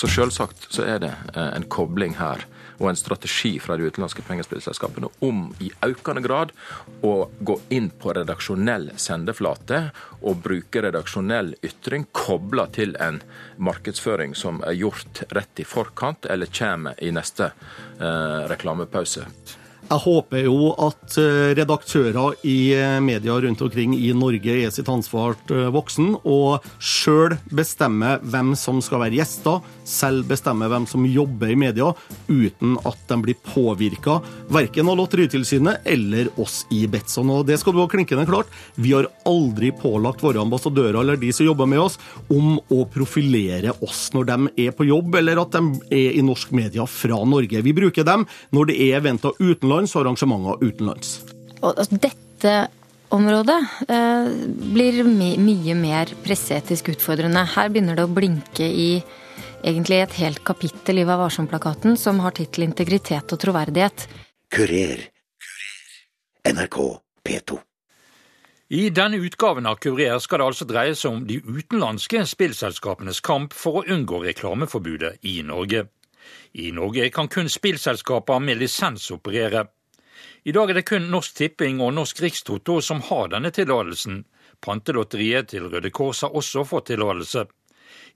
Så 0.00 0.08
selvsagt 0.08 0.70
så 0.72 0.86
er 0.88 1.02
det 1.02 1.12
eh, 1.34 1.50
en 1.58 1.66
kobling 1.68 2.14
her 2.16 2.46
og 2.80 2.88
en 2.88 2.96
strategi 2.96 3.58
fra 3.60 3.76
de 3.76 3.84
utenlandske 3.84 4.24
pengespillselskapene 4.24 5.10
om 5.26 5.42
i 5.60 5.68
økende 5.84 6.22
grad 6.24 6.54
å 7.04 7.28
gå 7.44 7.58
inn 7.76 7.90
på 8.00 8.14
redaksjonell 8.16 8.88
sendeflate 8.96 9.82
og 10.22 10.40
bruke 10.46 10.80
redaksjonell 10.86 11.52
ytring 11.66 12.06
kobla 12.16 12.70
til 12.72 12.96
en 12.96 13.20
markedsføring 13.60 14.32
som 14.32 14.62
er 14.64 14.78
gjort 14.80 15.26
rett 15.36 15.60
i 15.60 15.68
forkant 15.68 16.30
eller 16.32 16.48
kommer 16.48 16.96
i 17.04 17.12
neste 17.12 17.50
eh, 17.52 18.40
reklamepause. 18.48 19.26
Jeg 19.90 20.04
håper 20.04 20.44
jo 20.46 20.70
at 20.86 21.18
eh, 21.20 21.50
redaktører 21.58 22.40
i 22.48 22.56
media 23.04 23.36
rundt 23.42 23.64
omkring 23.66 23.92
i 23.98 24.14
Norge 24.16 24.56
er 24.62 24.72
sitt 24.72 24.88
ansvar 24.88 25.36
voksen 25.74 26.14
og 26.22 26.64
sjøl 26.78 27.36
bestemmer 27.52 28.22
hvem 28.22 28.54
som 28.56 28.80
skal 28.84 29.04
være 29.04 29.18
gjester, 29.18 29.60
selv 29.90 30.28
bestemmer 30.30 30.70
hvem 30.70 30.86
som 30.88 31.06
jobber 31.06 31.52
i 31.52 31.58
media, 31.58 31.90
uten 32.28 32.76
at 32.86 33.00
de 33.10 33.18
blir 33.24 33.38
påvirka 33.50 34.20
verken 34.52 34.88
av 34.90 34.98
Lotteritilsynet 35.00 35.86
eller 35.88 36.30
oss 36.40 36.62
i 36.74 36.84
Betson. 36.90 37.30
Og 37.34 37.46
det 37.48 37.58
skal 37.60 37.74
du 37.74 37.82
ha 37.82 37.88
klinkende 37.90 38.26
klart. 38.28 38.50
Vi 38.78 38.94
har 38.94 39.10
aldri 39.28 39.72
pålagt 39.76 40.24
våre 40.24 40.42
ambassadører 40.42 41.00
eller 41.02 41.20
de 41.20 41.32
som 41.34 41.48
jobber 41.48 41.68
med 41.70 41.82
oss, 41.82 41.98
om 42.30 42.58
å 42.70 42.84
profilere 42.90 43.74
oss 43.84 44.08
når 44.14 44.30
de 44.30 44.66
er 44.66 44.74
på 44.76 44.86
jobb, 44.88 45.20
eller 45.20 45.42
at 45.42 45.56
de 45.56 45.64
er 45.90 46.18
i 46.18 46.24
norsk 46.24 46.54
media 46.56 46.86
fra 46.88 47.20
Norge. 47.26 47.62
Vi 47.64 47.76
bruker 47.76 48.06
dem 48.06 48.26
når 48.54 48.70
det 48.70 48.80
er 48.86 48.98
eventer 49.00 49.36
utenlands 49.40 49.96
og 49.96 50.04
arrangementer 50.04 50.60
utenlands. 50.64 51.18
Og 51.60 51.74
altså, 51.74 51.98
dette 52.00 52.54
området 53.10 53.58
eh, 53.90 54.28
blir 54.72 55.02
my 55.06 55.32
mye 55.42 55.74
mer 55.78 56.12
presseetisk 56.24 56.92
utfordrende. 56.94 57.42
Her 57.54 57.72
begynner 57.72 57.98
det 57.98 58.06
å 58.06 58.14
blinke 58.14 58.66
i 58.66 58.90
egentlig 59.62 60.00
et 60.00 60.18
helt 60.20 60.42
kapittel 60.44 61.00
i 61.02 61.06
Vær 61.08 61.20
varsom-plakaten 61.20 61.96
som 61.96 62.20
har 62.20 62.36
tittel 62.36 62.64
'Integritet 62.64 63.32
og 63.32 63.40
troverdighet'. 63.40 64.06
Kurer. 64.50 65.08
NRK 66.44 67.00
P2. 67.24 67.58
I 68.70 68.90
denne 68.90 69.16
utgaven 69.16 69.66
av 69.66 69.80
Kurer 69.82 70.18
skal 70.18 70.38
det 70.38 70.46
altså 70.46 70.64
dreie 70.64 70.94
seg 70.94 71.10
om 71.10 71.26
de 71.26 71.40
utenlandske 71.42 72.22
spillselskapenes 72.26 73.20
kamp 73.20 73.52
for 73.52 73.80
å 73.80 73.86
unngå 73.90 74.22
reklameforbudet 74.24 75.18
i 75.26 75.42
Norge. 75.42 75.88
I 76.54 76.70
Norge 76.70 77.10
kan 77.10 77.28
kun 77.28 77.48
spillselskaper 77.48 78.38
med 78.38 78.58
lisens 78.58 79.10
operere. 79.10 79.66
I 80.44 80.52
dag 80.52 80.70
er 80.70 80.74
det 80.74 80.86
kun 80.86 81.10
Norsk 81.10 81.34
Tipping 81.34 81.80
og 81.80 81.94
Norsk 81.94 82.22
Rikstoto 82.22 82.80
som 82.80 83.02
har 83.10 83.28
denne 83.28 83.50
tillatelsen. 83.50 84.24
Pantelotteriet 84.60 85.48
til 85.48 85.66
Røde 85.68 85.90
Kors 85.90 86.22
har 86.22 86.36
også 86.36 86.64
fått 86.64 86.92
tillatelse. 86.92 87.46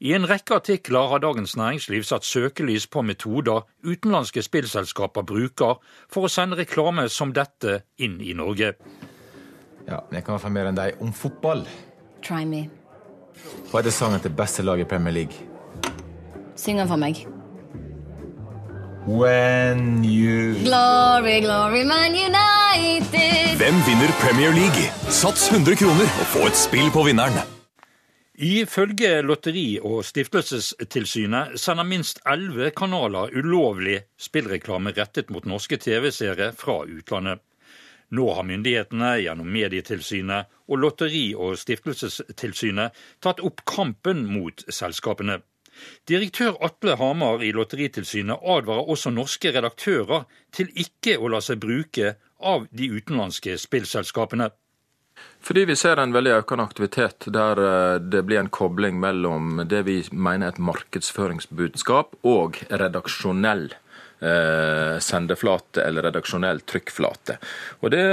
I 0.00 0.14
en 0.17 0.28
rekke 0.28 0.58
artikler 0.58 1.08
har 1.12 1.22
Dagens 1.25 1.56
Næringsliv 1.56 2.05
satt 2.06 2.27
søkelys 2.27 2.86
på 2.86 3.03
metoder 3.03 3.64
utenlandske 3.84 4.42
spillselskaper 4.44 5.27
bruker 5.27 5.80
for 6.12 6.27
å 6.27 6.33
sende 6.33 6.58
reklame 6.61 7.08
som 7.08 7.33
dette 7.36 7.83
inn 7.98 8.20
i 8.20 8.34
Norge. 8.36 8.75
Ja, 9.89 10.00
men 10.08 10.20
jeg 10.20 10.25
kan 10.27 10.41
få 10.41 10.52
mer 10.52 10.70
enn 10.70 10.78
deg 10.78 11.00
om 11.05 11.12
fotball. 11.12 11.67
Try 12.25 12.45
me. 12.48 12.67
Hva 13.70 13.80
er 13.80 13.89
det 13.89 13.92
sangen 13.92 14.22
til 14.25 14.33
beste 14.33 14.64
lag 14.64 14.80
i 14.80 14.89
Premier 14.89 15.12
League? 15.12 15.34
Syng 16.56 16.78
den 16.78 16.89
for 16.89 17.00
meg. 17.00 17.27
When 19.06 20.02
you 20.05 20.55
Glory, 20.64 21.41
glory, 21.41 21.84
Man 21.84 22.14
United. 22.17 23.58
Hvem 23.58 23.75
vinner 23.86 24.08
Premier 24.20 24.52
League? 24.52 24.89
Sats 25.08 25.50
100 25.52 25.77
kroner 25.77 26.08
og 26.20 26.30
få 26.33 26.47
et 26.47 26.56
spill 26.56 26.89
på 26.91 27.05
vinneren. 27.05 27.54
Ifølge 28.35 29.23
Lotteri- 29.23 29.79
og 29.79 30.01
stiftelsestilsynet 30.05 31.53
sender 31.61 31.86
minst 31.86 32.19
elleve 32.27 32.73
kanaler 32.75 33.31
ulovlig 33.31 34.01
spillreklame 34.19 34.91
rettet 34.97 35.31
mot 35.31 35.45
norske 35.47 35.79
TV-seere 35.79 36.48
fra 36.58 36.81
utlandet. 36.83 37.39
Nå 38.11 38.27
har 38.35 38.42
myndighetene 38.42 39.13
gjennom 39.23 39.47
Medietilsynet 39.47 40.51
og 40.67 40.83
Lotteri- 40.83 41.36
og 41.39 41.55
stiftelsestilsynet 41.63 42.98
tatt 43.23 43.39
opp 43.39 43.63
kampen 43.70 44.27
mot 44.27 44.67
selskapene. 44.67 45.39
Direktør 46.11 46.58
Atle 46.58 46.98
Hamar 46.98 47.42
i 47.42 47.53
Lotteritilsynet 47.55 48.42
advarer 48.42 48.91
også 48.91 49.14
norske 49.14 49.55
redaktører 49.55 50.27
til 50.51 50.75
ikke 50.75 51.20
å 51.23 51.31
la 51.31 51.39
seg 51.39 51.63
bruke 51.63 52.17
av 52.42 52.67
de 52.75 52.91
utenlandske 52.98 53.55
spillselskapene. 53.63 54.51
Fordi 55.45 55.64
vi 55.69 55.77
ser 55.77 56.01
en 56.01 56.14
veldig 56.14 56.33
økende 56.41 56.64
aktivitet 56.64 57.27
der 57.33 57.61
eh, 57.61 58.01
det 58.01 58.25
blir 58.25 58.41
en 58.41 58.52
kobling 58.52 58.98
mellom 59.01 59.63
det 59.69 59.85
vi 59.89 59.98
mener 60.11 60.48
er 60.48 60.55
et 60.55 60.63
markedsføringsbudskap 60.70 62.17
og 62.25 62.61
redaksjonell 62.70 63.69
sendeflate 65.05 65.83
eller 65.85 66.07
redaksjonell 66.07 66.62
trykkflate. 66.64 67.36
Og 67.85 67.90
det, 67.92 68.05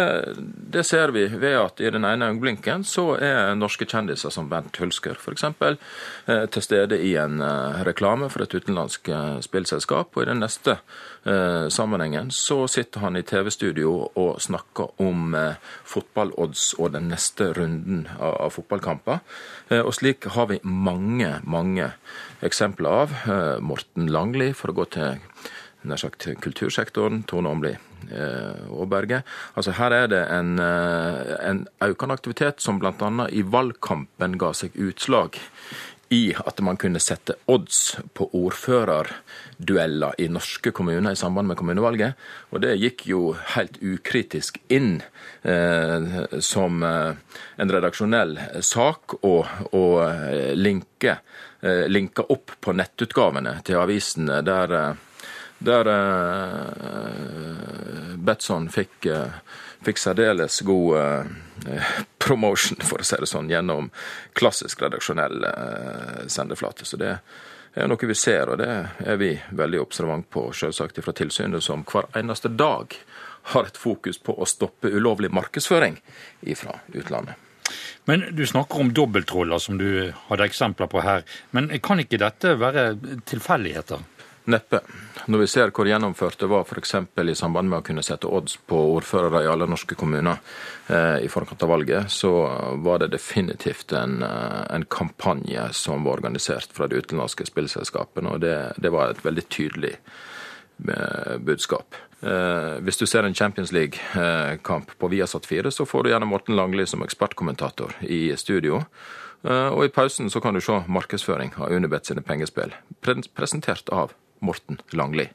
det, 0.73 0.83
ser 0.87 1.13
vi 1.15 1.27
ved 1.31 1.55
at 1.55 1.79
i 1.79 1.91
den 1.93 2.05
ene 2.07 2.31
øyeblinken 2.31 2.83
så 2.87 3.13
er 3.15 3.55
norske 3.55 3.87
kjendiser 3.87 4.33
som 4.33 4.49
Bent 4.51 4.77
Hulsker 4.81 5.15
f.eks. 5.19 5.45
Eh, 6.27 6.45
til 6.51 6.65
stede 6.65 6.99
i 7.01 7.13
en 7.19 7.41
eh, 7.41 7.81
reklame 7.87 8.29
for 8.31 8.43
et 8.43 8.53
utenlandsk 8.55 9.09
eh, 9.11 9.39
spillselskap, 9.45 10.15
og 10.15 10.23
i 10.23 10.29
den 10.29 10.41
neste 10.43 10.77
eh, 11.25 11.67
sammenhengen 11.73 12.31
så 12.35 12.65
sitter 12.71 13.05
han 13.05 13.19
i 13.19 13.25
TV-studio 13.27 13.93
og 14.19 14.41
snakker 14.41 15.01
om 15.03 15.35
eh, 15.37 15.59
fotballodds 15.87 16.73
og 16.79 16.93
den 16.95 17.09
neste 17.11 17.51
runden 17.57 18.07
av, 18.17 18.37
av 18.47 18.55
fotballkamper. 18.57 19.21
Eh, 19.69 19.81
og 19.81 19.93
slik 19.97 20.29
har 20.35 20.51
vi 20.51 20.61
mange, 20.63 21.37
mange 21.43 21.93
eksempler 22.41 23.03
av. 23.03 23.11
Morten 23.61 24.07
Langli, 24.09 24.49
for 24.57 24.71
å 24.71 24.79
gå 24.81 24.85
til 24.95 25.19
nær 25.87 26.01
sagt 26.01 26.27
kultursektoren, 26.43 27.23
Tone 27.29 27.49
Åmli 27.51 27.75
og 28.73 28.89
Berge. 28.91 29.21
Altså 29.55 29.75
Her 29.77 29.93
er 29.95 30.07
det 30.11 30.21
en, 30.33 30.59
eh, 30.59 31.35
en 31.49 31.67
økende 31.85 32.17
aktivitet 32.17 32.59
som 32.59 32.79
bl.a. 32.79 33.27
i 33.29 33.43
valgkampen 33.45 34.37
ga 34.41 34.51
seg 34.57 34.75
utslag 34.75 35.37
i 36.11 36.33
at 36.35 36.59
man 36.59 36.75
kunne 36.75 36.99
sette 36.99 37.37
odds 37.51 37.95
på 38.17 38.25
ordførerdueller 38.35 40.17
i 40.19 40.27
norske 40.27 40.73
kommuner 40.75 41.13
i 41.15 41.19
samband 41.19 41.47
med 41.47 41.57
kommunevalget. 41.59 42.19
Og 42.51 42.59
det 42.65 42.73
gikk 42.81 43.05
jo 43.07 43.21
helt 43.53 43.79
ukritisk 43.79 44.59
inn 44.67 44.97
eh, 45.47 46.41
som 46.43 46.83
eh, 46.83 47.13
en 47.63 47.71
redaksjonell 47.71 48.35
sak 48.59 49.21
å, 49.23 49.35
eh, 49.79 50.51
linke, 50.59 51.15
eh, 51.63 51.87
linke 51.87 52.27
opp 52.27 52.57
på 52.59 52.75
nettutgavene 52.75 53.61
til 53.63 53.79
avisene 53.79 54.41
der 54.43 54.75
eh, 54.81 55.07
der 55.61 55.87
uh, 55.87 55.93
Betson 58.17 58.69
fikk, 58.73 59.05
uh, 59.05 59.29
fikk 59.85 59.97
særdeles 60.01 60.61
god 60.65 60.97
uh, 60.97 61.25
promotion, 62.25 62.77
for 62.81 63.01
å 63.01 63.05
si 63.05 63.15
det 63.21 63.29
sånn, 63.29 63.49
gjennom 63.51 63.91
klassisk 64.37 64.81
redaksjonell 64.81 65.45
sendeflate. 66.31 66.85
Så 66.87 66.97
det 66.97 67.19
er 67.77 67.87
noe 67.89 68.07
vi 68.07 68.15
ser, 68.17 68.49
og 68.49 68.57
det 68.61 68.71
er 69.05 69.17
vi 69.21 69.35
veldig 69.57 69.79
observant 69.83 70.29
på, 70.33 70.51
selvsagt 70.57 71.03
fra 71.05 71.13
tilsynet, 71.17 71.63
som 71.63 71.85
hver 71.85 72.09
eneste 72.17 72.49
dag 72.49 72.97
har 73.53 73.63
et 73.69 73.77
fokus 73.77 74.17
på 74.21 74.33
å 74.33 74.45
stoppe 74.49 74.89
ulovlig 74.89 75.29
markedsføring 75.33 75.95
fra 76.57 76.73
utlandet. 76.93 77.35
Men 78.09 78.25
Du 78.35 78.47
snakker 78.47 78.79
om 78.81 78.93
dobbeltroller, 78.93 79.57
som 79.57 79.77
du 79.77 80.13
hadde 80.27 80.45
eksempler 80.45 80.87
på 80.89 81.01
her. 81.05 81.23
Men 81.51 81.69
kan 81.83 82.01
ikke 82.01 82.19
dette 82.21 82.55
være 82.59 82.95
tilfeldigheter? 83.29 84.01
Neppe. 84.49 84.79
Når 85.29 85.43
vi 85.43 85.47
ser 85.47 85.69
hvor 85.75 85.85
gjennomført 85.85 86.39
det 86.41 86.47
var 86.49 86.65
f.eks. 86.65 86.95
i 86.95 87.35
samband 87.37 87.69
med 87.69 87.81
å 87.81 87.85
kunne 87.85 88.03
sette 88.05 88.29
odds 88.29 88.55
på 88.65 88.79
ordførere 88.95 89.43
i 89.45 89.49
alle 89.51 89.67
norske 89.69 89.95
kommuner 89.95 90.39
eh, 90.89 91.21
i 91.21 91.29
forkant 91.29 91.61
av 91.61 91.69
valget, 91.69 92.09
så 92.09 92.31
var 92.81 93.03
det 93.03 93.11
definitivt 93.13 93.93
en, 93.93 94.23
eh, 94.25 94.63
en, 94.73 94.85
kampanje 94.89 95.67
som 95.77 96.07
var 96.07 96.17
organisert 96.17 96.73
fra 96.73 96.89
de 96.89 96.97
utenlandske 96.97 97.45
spillselskapene. 97.51 98.33
Og 98.33 98.41
det, 98.41 98.55
det 98.81 98.93
var 98.93 99.13
et 99.13 99.21
veldig 99.25 99.45
tydelig 99.53 99.93
eh, 99.99 101.37
budskap. 101.37 102.01
Eh, 102.21 102.81
hvis 102.81 102.97
du 102.97 103.05
ser 103.05 103.29
en 103.29 103.37
Champions 103.37 103.71
League-kamp 103.71 104.97
på 104.97 105.13
Viasat 105.13 105.45
4, 105.45 105.69
så 105.71 105.85
får 105.85 106.03
du 106.03 106.13
gjerne 106.15 106.29
Morten 106.29 106.57
Langli 106.57 106.85
som 106.89 107.05
ekspertkommentator 107.05 107.93
i 108.09 108.31
studio. 108.41 108.81
Eh, 109.43 109.69
og 109.69 109.85
i 109.85 109.93
pausen 109.93 110.29
så 110.29 110.41
kan 110.41 110.53
du 110.53 110.61
se 110.61 110.81
markedsføring 110.87 111.55
av 111.57 111.73
Unibet 111.73 112.09
sine 112.09 112.21
pengespill, 112.25 112.73
presentert 113.01 113.89
av 113.89 114.13
Morten 114.41 114.81
Langli. 114.97 115.29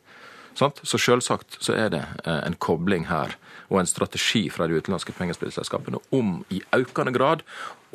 Så 0.56 0.98
selvsagt 0.98 1.58
så 1.60 1.74
er 1.76 1.90
det 1.92 2.04
eh, 2.24 2.42
en 2.46 2.56
kobling 2.58 3.10
her 3.10 3.34
og 3.68 3.80
en 3.80 3.88
strategi 3.88 4.46
fra 4.50 4.68
de 4.68 4.78
utenlandske 4.78 5.12
pengespillselskapene 5.16 5.98
om 6.16 6.38
i 6.54 6.62
økende 6.72 7.12
grad 7.12 7.42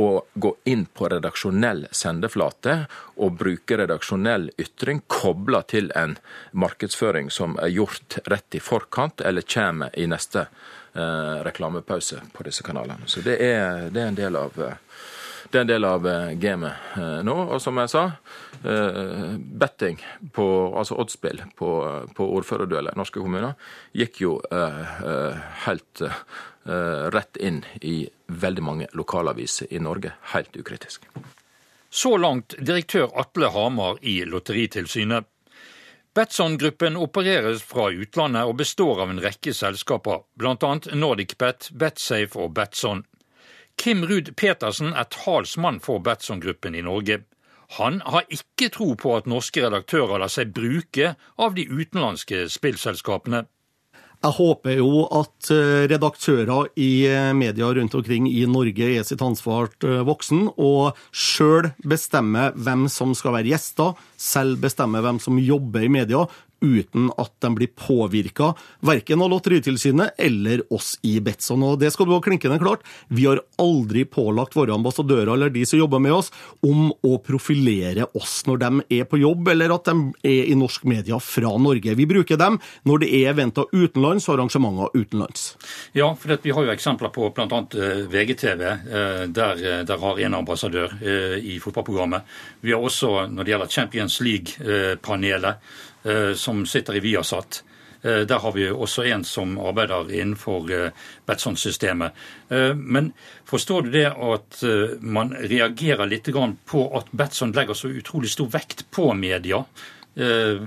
å 0.01 0.23
gå 0.33 0.51
inn 0.69 0.85
på 0.85 1.09
redaksjonell 1.11 1.85
sendeflate 1.95 2.75
og 3.21 3.37
bruke 3.39 3.77
redaksjonell 3.79 4.49
ytring 4.61 5.01
kobla 5.11 5.63
til 5.73 5.91
en 5.97 6.17
markedsføring 6.51 7.31
som 7.33 7.57
er 7.61 7.73
gjort 7.73 8.19
rett 8.31 8.57
i 8.57 8.63
forkant 8.63 9.23
eller 9.25 9.47
kommer 9.47 9.97
i 9.99 10.07
neste 10.11 10.45
eh, 10.93 11.37
reklamepause 11.47 12.21
på 12.33 12.45
disse 12.47 12.65
kanalene. 12.67 13.07
Så 13.07 13.23
det 13.25 13.39
er, 13.45 13.89
det 13.89 14.03
er 14.03 14.13
en 14.13 14.21
del 14.21 14.39
av 14.39 14.61
eh, 14.61 14.77
Det 15.51 15.59
er 15.59 15.65
en 15.65 15.67
del 15.67 15.83
av 15.83 16.05
eh, 16.07 16.29
gamet 16.39 16.95
eh, 16.95 17.19
nå. 17.27 17.35
Og 17.51 17.59
som 17.59 17.75
jeg 17.81 17.91
sa, 17.91 18.05
eh, 18.63 19.33
betting 19.35 19.99
på 20.31 20.45
altså 20.79 20.95
oddspill 21.01 21.43
på, 21.59 21.71
på 22.15 22.27
ordførerdueller 22.37 22.95
i 22.95 22.99
norske 23.01 23.19
kommuner 23.19 23.57
gikk 23.97 24.21
jo 24.23 24.37
helt 25.65 26.03
rett 26.61 27.37
inn 27.41 27.63
i 27.81 28.05
veldig 28.29 28.63
mange 28.63 28.87
lokalaviser 28.93 29.71
i 29.73 29.79
Norge, 29.81 30.13
helt 30.35 30.55
ukritisk. 30.55 31.07
Så 31.89 32.13
langt 32.21 32.53
direktør 32.59 33.09
Atle 33.19 33.49
Hamar 33.51 33.97
i 34.05 34.21
Lotteritilsynet. 34.29 35.25
Betson-gruppen 36.15 36.99
opereres 37.01 37.63
fra 37.65 37.89
utlandet 37.89 38.45
og 38.47 38.59
består 38.61 39.03
av 39.03 39.11
en 39.11 39.23
rekke 39.23 39.55
selskaper, 39.57 40.21
bl.a. 40.37 40.71
NordicBet, 40.93 41.71
Betsafe 41.73 42.39
og 42.39 42.53
Betson. 42.55 43.03
Kim 43.81 44.03
Ruud 44.05 44.35
Petersen 44.37 44.91
er 44.93 45.07
talsmann 45.09 45.79
for 45.81 46.03
Betson-gruppen 46.05 46.75
i 46.77 46.83
Norge. 46.85 47.23
Han 47.79 47.95
har 48.05 48.27
ikke 48.29 48.67
tro 48.75 48.91
på 48.93 49.15
at 49.17 49.29
norske 49.31 49.63
redaktører 49.63 50.21
lar 50.21 50.29
seg 50.29 50.51
bruke 50.53 51.15
av 51.41 51.55
de 51.57 51.65
utenlandske 51.65 52.43
spillselskapene. 52.53 53.47
Jeg 54.21 54.35
håper 54.37 54.75
jo 54.77 55.07
at 55.17 55.49
eh, 55.49 55.87
redaktører 55.89 56.67
i 56.77 56.91
eh, 57.09 57.31
media 57.33 57.71
rundt 57.73 57.95
omkring 57.97 58.27
i 58.29 58.43
Norge 58.45 58.91
er 58.99 59.07
sitt 59.07 59.23
ansvar 59.25 59.71
eh, 59.81 60.03
voksen, 60.05 60.51
og 60.61 60.99
sjøl 61.09 61.71
bestemmer 61.81 62.53
hvem 62.53 62.85
som 62.85 63.15
skal 63.17 63.39
være 63.39 63.49
gjester, 63.49 63.97
selv 64.13 64.61
bestemmer 64.61 65.01
hvem 65.01 65.17
som 65.23 65.41
jobber 65.41 65.87
i 65.87 65.89
media, 65.97 66.27
uten 66.61 67.09
at 67.17 67.33
de 67.41 67.51
blir 67.55 67.71
påvirka 67.75 68.53
verken 68.85 69.21
av 69.21 69.31
Lotteritilsynet 69.33 70.19
eller 70.21 70.63
oss 70.73 70.93
i 71.01 71.17
Betson. 71.19 71.63
Og 71.65 71.79
det 71.81 71.91
skal 71.93 72.07
du 72.07 72.15
ha 72.15 72.21
klinkende 72.23 72.59
klart. 72.61 72.85
Vi 73.09 73.25
har 73.25 73.41
aldri 73.61 74.05
pålagt 74.05 74.55
våre 74.55 74.75
ambassadører 74.75 75.33
eller 75.33 75.53
de 75.53 75.65
som 75.65 75.79
jobber 75.79 76.01
med 76.03 76.15
oss, 76.15 76.31
om 76.61 76.91
å 76.91 77.17
profilere 77.23 78.07
oss 78.17 78.41
når 78.47 78.61
de 78.61 78.99
er 79.01 79.09
på 79.09 79.19
jobb, 79.21 79.51
eller 79.53 79.73
at 79.75 79.89
de 79.89 79.95
er 80.27 80.51
i 80.51 80.57
norsk 80.57 80.85
media 80.89 81.19
fra 81.21 81.55
Norge. 81.57 81.95
Vi 81.97 82.07
bruker 82.09 82.39
dem 82.39 82.59
når 82.87 83.03
det 83.03 83.11
er 83.21 83.31
eventer 83.33 83.69
utenlands 83.73 84.27
og 84.29 84.37
arrangementer 84.37 84.93
utenlands. 84.97 85.51
Ja, 85.97 86.11
for 86.15 86.37
vi 86.43 86.53
har 86.55 86.67
jo 86.67 86.73
eksempler 86.73 87.11
på 87.13 87.29
bl.a. 87.35 87.61
Eh, 87.73 88.03
VGTV. 88.11 88.61
Eh, 88.61 89.23
der, 89.27 89.63
eh, 89.65 89.83
der 89.87 89.97
har 89.97 90.19
en 90.19 90.33
ambassadør 90.33 90.93
i 91.01 91.59
fotballprogrammet. 91.59 92.21
Vi 92.61 92.71
har 92.71 92.81
også, 92.81 93.27
når 93.31 93.43
det 93.43 93.53
gjelder 93.53 93.71
Champions 93.71 94.19
League-panelet, 94.21 95.55
som 96.35 96.65
sitter 96.65 96.97
i 96.97 97.03
Viasat. 97.03 97.63
Eh, 98.01 98.19
der 98.19 98.39
har 98.39 98.51
vi 98.51 98.69
også 98.69 99.03
en 99.03 99.23
som 99.23 99.57
arbeider 99.61 100.09
innenfor 100.13 100.71
eh, 100.71 100.89
Betson-systemet. 101.25 102.11
Men 102.75 103.11
forstår 103.45 103.81
du 103.81 103.91
det 103.91 104.07
at 104.11 104.63
man 104.99 105.31
reagerer 105.37 106.09
litt 106.09 106.27
på 106.65 106.81
at 106.97 107.11
Betson 107.11 107.53
legger 107.55 107.77
så 107.77 107.87
utrolig 107.87 108.31
stor 108.33 108.49
vekt 108.51 108.89
på 108.91 109.13
media? 109.13 109.61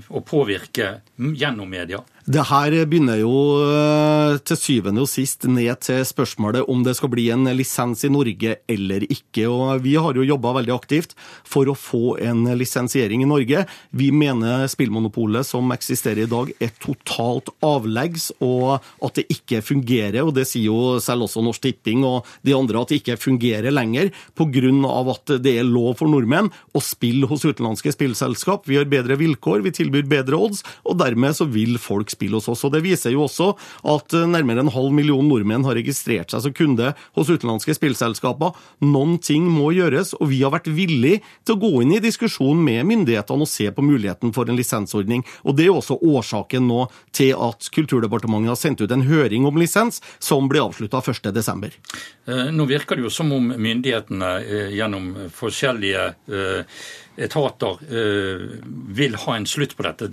Og 0.08 0.24
påvirke 0.24 1.02
gjennom 1.16 1.68
media? 1.68 2.00
Det 2.24 2.40
her 2.48 2.72
begynner 2.88 3.18
jo 3.20 3.32
eh, 3.60 4.38
til 4.48 4.56
syvende 4.56 5.02
og 5.04 5.10
sist 5.12 5.44
ned 5.44 5.76
til 5.84 5.98
spørsmålet 6.08 6.64
om 6.72 6.80
det 6.80 6.94
skal 6.96 7.10
bli 7.12 7.26
en 7.34 7.44
lisens 7.52 8.00
i 8.06 8.08
Norge 8.08 8.54
eller 8.64 9.04
ikke. 9.04 9.44
Og 9.44 9.82
vi 9.84 9.92
har 10.00 10.16
jo 10.16 10.24
jobba 10.24 10.54
veldig 10.56 10.72
aktivt 10.72 11.12
for 11.44 11.68
å 11.68 11.74
få 11.76 12.14
en 12.24 12.46
lisensiering 12.56 13.20
i 13.20 13.28
Norge. 13.28 13.66
Vi 13.92 14.08
mener 14.08 14.64
spillmonopolet 14.72 15.44
som 15.44 15.68
eksisterer 15.76 16.22
i 16.24 16.30
dag 16.30 16.54
er 16.64 16.72
totalt 16.80 17.50
avleggs, 17.60 18.30
og 18.40 18.80
at 19.04 19.20
det 19.20 19.26
ikke 19.28 19.60
fungerer. 19.60 20.22
Og 20.24 20.32
det 20.38 20.46
sier 20.48 20.70
jo 20.70 20.96
selv 21.04 21.28
også 21.28 21.44
Norsk 21.44 21.66
Tipping 21.68 22.08
og 22.08 22.24
de 22.40 22.56
andre 22.56 22.80
at 22.80 22.94
det 22.94 23.02
ikke 23.02 23.18
fungerer 23.20 23.68
lenger, 23.68 24.08
pga. 24.32 24.72
at 25.12 25.34
det 25.44 25.58
er 25.58 25.68
lov 25.68 26.00
for 26.00 26.08
nordmenn 26.08 26.48
å 26.72 26.80
spille 26.80 27.28
hos 27.28 27.44
utenlandske 27.44 27.92
spillselskap. 27.92 28.64
Vi 28.64 28.80
har 28.80 28.88
bedre 28.88 29.20
vilkår, 29.20 29.60
vi 29.68 29.76
tilbyr 29.76 30.08
bedre 30.08 30.40
odds, 30.40 30.64
og 30.88 30.96
dermed 31.04 31.36
så 31.36 31.44
vil 31.44 31.76
folk 31.76 32.13
spill 32.14 32.36
hos 32.38 32.48
oss. 32.50 32.64
og 32.64 32.72
Det 32.74 32.82
viser 32.84 33.14
jo 33.14 33.26
også 33.26 33.52
at 33.94 34.14
eh, 34.16 34.26
nærmere 34.30 34.64
en 34.64 34.72
halv 34.72 34.94
million 34.94 35.26
nordmenn 35.28 35.66
har 35.66 35.76
registrert 35.78 36.32
seg 36.32 36.44
som 36.46 36.54
kunde 36.56 36.92
hos 37.16 37.30
utenlandske 37.30 37.76
spillselskaper. 37.76 38.54
Noen 38.84 39.18
ting 39.22 39.46
må 39.50 39.72
gjøres, 39.76 40.14
og 40.18 40.30
vi 40.32 40.42
har 40.42 40.54
vært 40.54 40.70
villige 40.72 41.22
til 41.44 41.56
å 41.56 41.62
gå 41.62 41.72
inn 41.82 41.96
i 41.96 42.02
diskusjon 42.04 42.60
med 42.64 42.84
myndighetene 42.88 43.46
og 43.46 43.50
se 43.50 43.68
på 43.74 43.84
muligheten 43.84 44.34
for 44.36 44.48
en 44.48 44.58
lisensordning. 44.58 45.24
Og 45.44 45.56
Det 45.58 45.68
er 45.68 45.74
også 45.74 45.98
årsaken 46.02 46.66
nå 46.68 46.86
til 47.14 47.34
at 47.38 47.70
Kulturdepartementet 47.74 48.52
har 48.52 48.58
sendt 48.60 48.82
ut 48.82 48.92
en 48.92 49.06
høring 49.06 49.46
om 49.48 49.56
lisens, 49.58 50.00
som 50.22 50.48
ble 50.50 50.62
avslutta 50.62 51.00
1.12. 51.04 51.72
Eh, 52.26 52.50
nå 52.54 52.66
virker 52.68 52.96
det 52.96 53.06
jo 53.06 53.12
som 53.12 53.32
om 53.34 53.50
myndighetene 53.52 54.34
eh, 54.42 54.74
gjennom 54.78 55.12
forskjellige 55.34 56.12
etater 57.16 57.78
eh, 57.88 58.44
vil 58.94 59.14
ha 59.14 59.36
en 59.36 59.46
slutt 59.46 59.76
på 59.76 59.86
dette. 59.86 60.08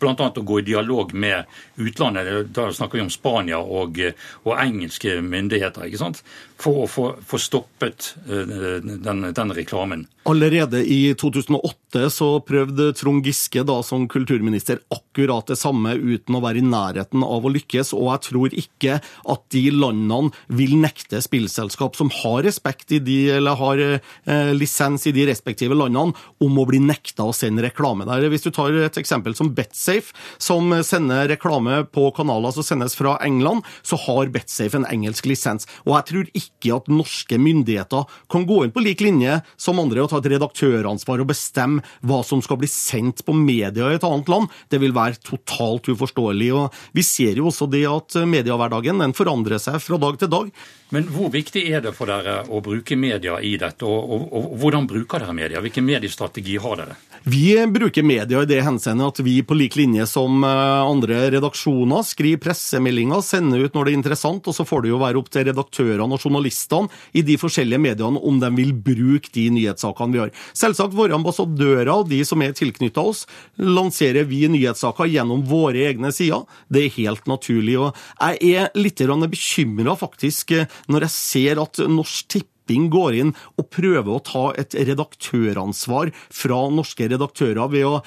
Bl.a. 0.00 0.14
å 0.14 0.46
gå 0.46 0.60
i 0.60 0.66
dialog 0.66 1.14
med 1.14 1.44
utlandet. 1.76 2.52
Da 2.54 2.70
snakker 2.72 2.98
vi 2.98 3.04
om 3.04 3.12
Spania 3.12 3.58
og, 3.58 4.00
og 4.44 4.56
engelske 4.58 5.20
myndigheter. 5.24 5.88
ikke 5.88 6.02
sant? 6.02 6.22
For 6.60 6.84
å 6.84 6.88
få, 6.88 7.06
få 7.26 7.40
stoppet 7.42 8.14
eh, 8.28 8.44
den, 8.84 9.26
den, 9.34 9.54
reklamen. 9.54 10.06
Allerede 10.24 10.80
i 10.86 11.12
2008 11.20 12.08
så 12.14 12.28
prøvde 12.46 12.92
Trond 12.96 13.26
Giske 13.26 13.64
da 13.66 13.80
som 13.84 14.06
kulturminister 14.08 14.80
akkurat 14.94 15.50
det 15.50 15.58
samme 15.60 15.92
uten 15.98 16.38
å 16.38 16.42
være 16.44 16.62
i 16.62 16.66
nærheten 16.66 17.26
av 17.26 17.44
å 17.44 17.52
lykkes. 17.52 17.92
Og 17.98 18.08
jeg 18.12 18.24
tror 18.28 18.56
ikke 18.62 19.00
at 19.02 19.44
de 19.54 19.64
landene 19.74 20.32
vil 20.48 20.76
nekte 20.80 21.20
spillselskap 21.24 21.98
som 21.98 22.12
har 22.22 22.44
respekt 22.46 22.94
i 22.94 23.02
de, 23.02 23.18
eller 23.36 23.58
har 23.60 23.84
eh, 23.84 24.54
lisens 24.56 25.08
i 25.10 25.14
de 25.14 25.26
respektive 25.28 25.76
landene, 25.76 26.14
om 26.44 26.60
å 26.60 26.66
bli 26.68 26.80
nekta 26.82 27.26
å 27.28 27.34
sende 27.36 27.64
reklame 27.64 28.06
der. 28.08 28.26
Hvis 28.32 28.44
du 28.46 28.50
tar 28.54 28.74
et 28.84 28.98
eksempel 29.00 29.36
som 29.36 29.52
Betsafe, 29.56 30.14
som 30.42 30.72
sender 30.84 31.28
reklame 31.32 31.82
på 31.94 32.08
kanaler 32.16 32.54
som 32.54 32.66
sendes 32.66 32.96
fra 32.98 33.16
England, 33.24 33.64
så 33.82 33.98
har 34.06 34.32
Betsafe 34.34 34.78
en 34.78 34.88
engelsk 34.90 35.28
lisens. 35.30 35.68
Og 35.86 35.94
jeg 35.96 36.08
tror 36.10 36.30
ikke 36.40 36.76
at 36.78 36.90
norske 36.92 37.38
myndigheter 37.40 38.08
kan 38.32 38.46
gå 38.48 38.62
inn 38.64 38.74
på 38.74 38.84
lik 38.84 39.04
linje 39.04 39.40
som 39.60 39.80
andre 39.82 40.04
og 40.04 40.12
ta 40.12 40.20
et 40.20 40.30
redaktøransvar 40.34 41.22
og 41.22 41.30
bestemme 41.32 41.84
hva 42.04 42.20
som 42.26 42.42
skal 42.44 42.60
bli 42.60 42.70
sendt 42.70 43.24
på 43.26 43.36
media 43.36 43.90
i 43.90 43.98
et 43.98 44.06
annet 44.06 44.30
land. 44.30 44.52
Det 44.70 44.80
vil 44.82 44.96
være 44.96 45.20
totalt 45.24 45.90
uforståelig. 45.92 46.52
og 46.54 46.96
Vi 46.96 47.06
ser 47.06 47.40
jo 47.40 47.50
også 47.50 47.70
det 47.70 47.84
at 47.88 48.18
mediehverdagen 48.28 49.02
forandrer 49.16 49.62
seg 49.62 49.80
fra 49.82 50.00
dag 50.00 50.18
til 50.20 50.32
dag. 50.32 50.50
Men 50.94 51.08
hvor 51.10 51.32
viktig 51.34 51.64
er 51.74 51.82
det 51.82 51.90
for 51.96 52.10
dere 52.10 52.44
å 52.46 52.60
bruke 52.62 52.94
media 52.94 53.40
i 53.42 53.56
dette, 53.58 53.82
og, 53.88 54.12
og, 54.14 54.28
og 54.38 54.52
hvordan 54.62 54.86
bruker 54.86 55.24
dere 55.24 55.34
media? 55.34 55.62
Hvilken 55.64 55.86
mediestrategi 55.88 56.54
har 56.62 56.82
dere? 56.84 56.98
Vi 57.26 57.66
bruker 57.66 58.02
media 58.02 58.42
i 58.42 58.46
det 58.46 58.58
henseende 58.60 59.06
at 59.08 59.16
vi 59.24 59.38
på 59.42 59.56
lik 59.56 59.78
linje 59.78 60.04
som 60.04 60.42
eh, 60.44 60.82
andre 60.84 61.30
redaksjoner 61.32 62.04
skriver 62.04 62.42
pressemeldinger, 62.44 63.22
sender 63.24 63.64
ut 63.64 63.72
når 63.72 63.86
det 63.86 63.94
er 63.94 63.96
interessant, 63.96 64.44
og 64.44 64.52
så 64.52 64.66
får 64.68 64.84
det 64.84 64.90
jo 64.90 64.98
være 65.00 65.22
opp 65.22 65.30
til 65.32 65.46
redaktørene 65.48 66.04
og 66.04 66.20
journalistene 66.20 66.92
i 67.16 67.24
de 67.24 67.38
forskjellige 67.40 67.80
mediene 67.80 68.20
om 68.20 68.42
de 68.42 68.52
vil 68.58 68.76
bruke 68.76 69.32
de 69.32 69.46
nyhetssakene 69.56 70.12
vi 70.12 70.20
har. 70.20 70.36
Selvsagt 70.52 70.92
våre 70.92 71.16
ambassadører 71.16 71.94
og 71.94 72.12
de 72.12 72.20
som 72.28 72.44
er 72.44 72.52
tilknytta 72.60 73.00
oss, 73.00 73.24
lanserer 73.56 74.28
vi 74.28 74.44
nyhetssaker 74.52 75.08
gjennom 75.08 75.48
våre 75.48 75.88
egne 75.88 76.12
sider. 76.12 76.44
Det 76.68 76.84
er 76.84 76.96
helt 77.00 77.24
naturlig. 77.24 77.78
og 77.80 77.96
Jeg 78.20 78.58
er 78.60 78.74
litt 78.76 79.00
bekymra 79.00 79.96
faktisk 79.96 80.52
eh, 80.52 80.68
når 80.92 81.08
jeg 81.08 81.16
ser 81.16 81.64
at 81.64 81.88
Norsk 81.88 82.28
Tipping 82.28 82.53
Tipping 82.64 82.88
går 82.88 83.16
inn 83.20 83.32
og 83.60 83.68
prøver 83.68 84.08
å 84.08 84.22
ta 84.24 84.44
et 84.56 84.72
redaktøransvar 84.72 86.12
fra 86.32 86.60
norske 86.72 87.10
redaktører 87.12 87.68
ved 87.68 87.84
å 87.84 87.98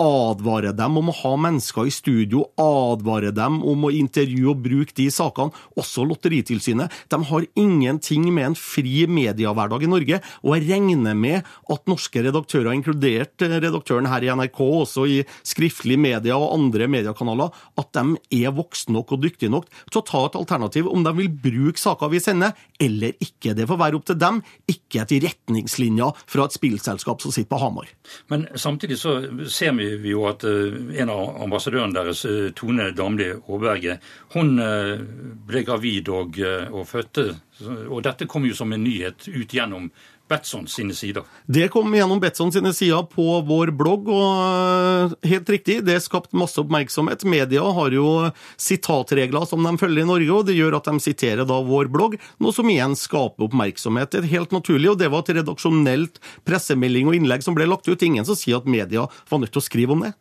advare 0.00 0.72
dem 0.74 0.98
om 0.98 1.10
å 1.10 1.16
ha 1.20 1.32
mennesker 1.38 1.86
i 1.88 1.92
studio, 1.94 2.44
advare 2.60 3.30
dem 3.34 3.60
om 3.66 3.86
å 3.86 3.92
intervjue 3.94 4.50
og 4.52 4.62
bruke 4.64 4.96
de 4.98 5.06
sakene. 5.12 5.54
Også 5.78 6.04
Lotteritilsynet. 6.08 6.92
De 7.10 7.18
har 7.28 7.46
ingenting 7.58 8.26
med 8.34 8.50
en 8.50 8.58
fri 8.58 9.04
mediehverdag 9.06 9.86
i 9.86 9.90
Norge, 9.90 10.20
og 10.42 10.56
jeg 10.56 10.66
regner 10.68 11.14
med 11.18 11.46
at 11.70 11.90
norske 11.90 12.24
redaktører, 12.24 12.72
inkludert 12.74 13.44
redaktøren 13.44 14.08
her 14.10 14.26
i 14.26 14.32
NRK, 14.34 14.60
også 14.84 15.06
i 15.10 15.20
skriftlig 15.46 15.98
media 16.00 16.38
og 16.38 16.52
andre 16.56 16.88
mediekanaler, 16.90 17.54
at 17.78 17.92
de 17.94 18.42
er 18.42 18.54
voksne 18.54 18.96
nok 18.96 19.14
og 19.16 19.22
dyktige 19.24 19.52
nok 19.52 19.70
til 19.90 20.00
å 20.00 20.06
ta 20.06 20.24
et 20.26 20.38
alternativ 20.38 20.88
om 20.90 21.04
de 21.06 21.14
vil 21.18 21.30
bruke 21.30 21.80
saker 21.80 22.12
vi 22.12 22.22
sender, 22.22 22.54
eller 22.82 23.14
ikke. 23.22 23.54
Det 23.54 23.68
får 23.70 23.80
være 23.80 23.98
opp 23.98 24.08
til 24.10 24.18
dem, 24.20 24.42
ikke 24.70 25.04
etter 25.04 25.22
retningslinjer 25.28 26.24
fra 26.26 26.48
et 26.48 26.56
spillselskap 26.56 27.22
som 27.22 27.34
sitter 27.34 27.50
på 27.52 27.62
Hamar. 27.62 27.90
Men 28.32 28.46
samtidig 28.58 28.98
så 29.00 29.16
ser 29.50 29.74
vi 29.78 29.83
vi 30.00 30.12
jo 30.14 30.24
at 30.28 30.44
eh, 30.48 30.74
en 31.02 31.12
av 31.12 31.42
ambassadørene 31.44 31.96
deres, 31.96 32.24
eh, 32.28 32.50
Tone 32.56 32.90
Damli 32.96 33.30
Aaberge, 33.34 33.98
hun 34.34 34.58
eh, 34.62 34.96
ble 35.48 35.64
gravid 35.66 36.10
og, 36.12 36.40
og, 36.70 36.82
fødte. 36.88 37.28
Og 37.88 38.02
dette 38.06 38.28
kom 38.30 38.46
jo 38.48 38.56
som 38.56 38.72
en 38.74 38.84
nyhet 38.84 39.28
ut 39.30 39.54
gjennom 39.54 39.90
Betson 40.34 40.66
sine 40.70 40.94
sider? 40.96 41.24
Det 41.46 41.68
kom 41.72 41.94
gjennom 41.94 42.20
Betson 42.22 42.52
sine 42.52 42.72
sider 42.74 43.06
på 43.10 43.38
vår 43.46 43.70
blogg, 43.76 44.08
og 44.10 44.40
øh, 44.42 45.14
helt 45.30 45.52
riktig, 45.54 45.78
det 45.86 46.00
skapte 46.02 46.38
masse 46.38 46.58
oppmerksomhet. 46.60 47.24
Media 47.28 47.62
har 47.78 47.94
jo 47.94 48.08
sitatregler 48.60 49.46
som 49.48 49.64
de 49.64 49.74
følger 49.80 50.02
i 50.02 50.08
Norge, 50.10 50.32
og 50.34 50.48
det 50.48 50.58
gjør 50.58 50.78
at 50.80 50.90
de 50.90 51.04
siterer 51.04 51.46
da 51.48 51.60
vår 51.64 51.92
blogg, 51.94 52.18
noe 52.42 52.56
som 52.56 52.70
igjen 52.70 52.98
skaper 52.98 53.48
oppmerksomhet. 53.48 54.12
Det 54.12 54.24
er 54.24 54.32
helt 54.34 54.54
naturlig, 54.56 54.90
og 54.92 55.00
det 55.00 55.12
var 55.14 55.24
et 55.24 55.36
redaksjonelt 55.38 56.20
pressemelding 56.48 57.10
og 57.10 57.18
innlegg 57.20 57.46
som 57.46 57.56
ble 57.56 57.68
lagt 57.70 57.88
ut. 57.88 58.02
Ingen 58.04 58.26
som 58.26 58.38
sier 58.38 58.60
at 58.60 58.68
media 58.68 59.06
var 59.30 59.42
nødt 59.42 59.54
til 59.54 59.62
å 59.62 59.68
skrive 59.68 59.96
om 59.96 60.06
det. 60.06 60.14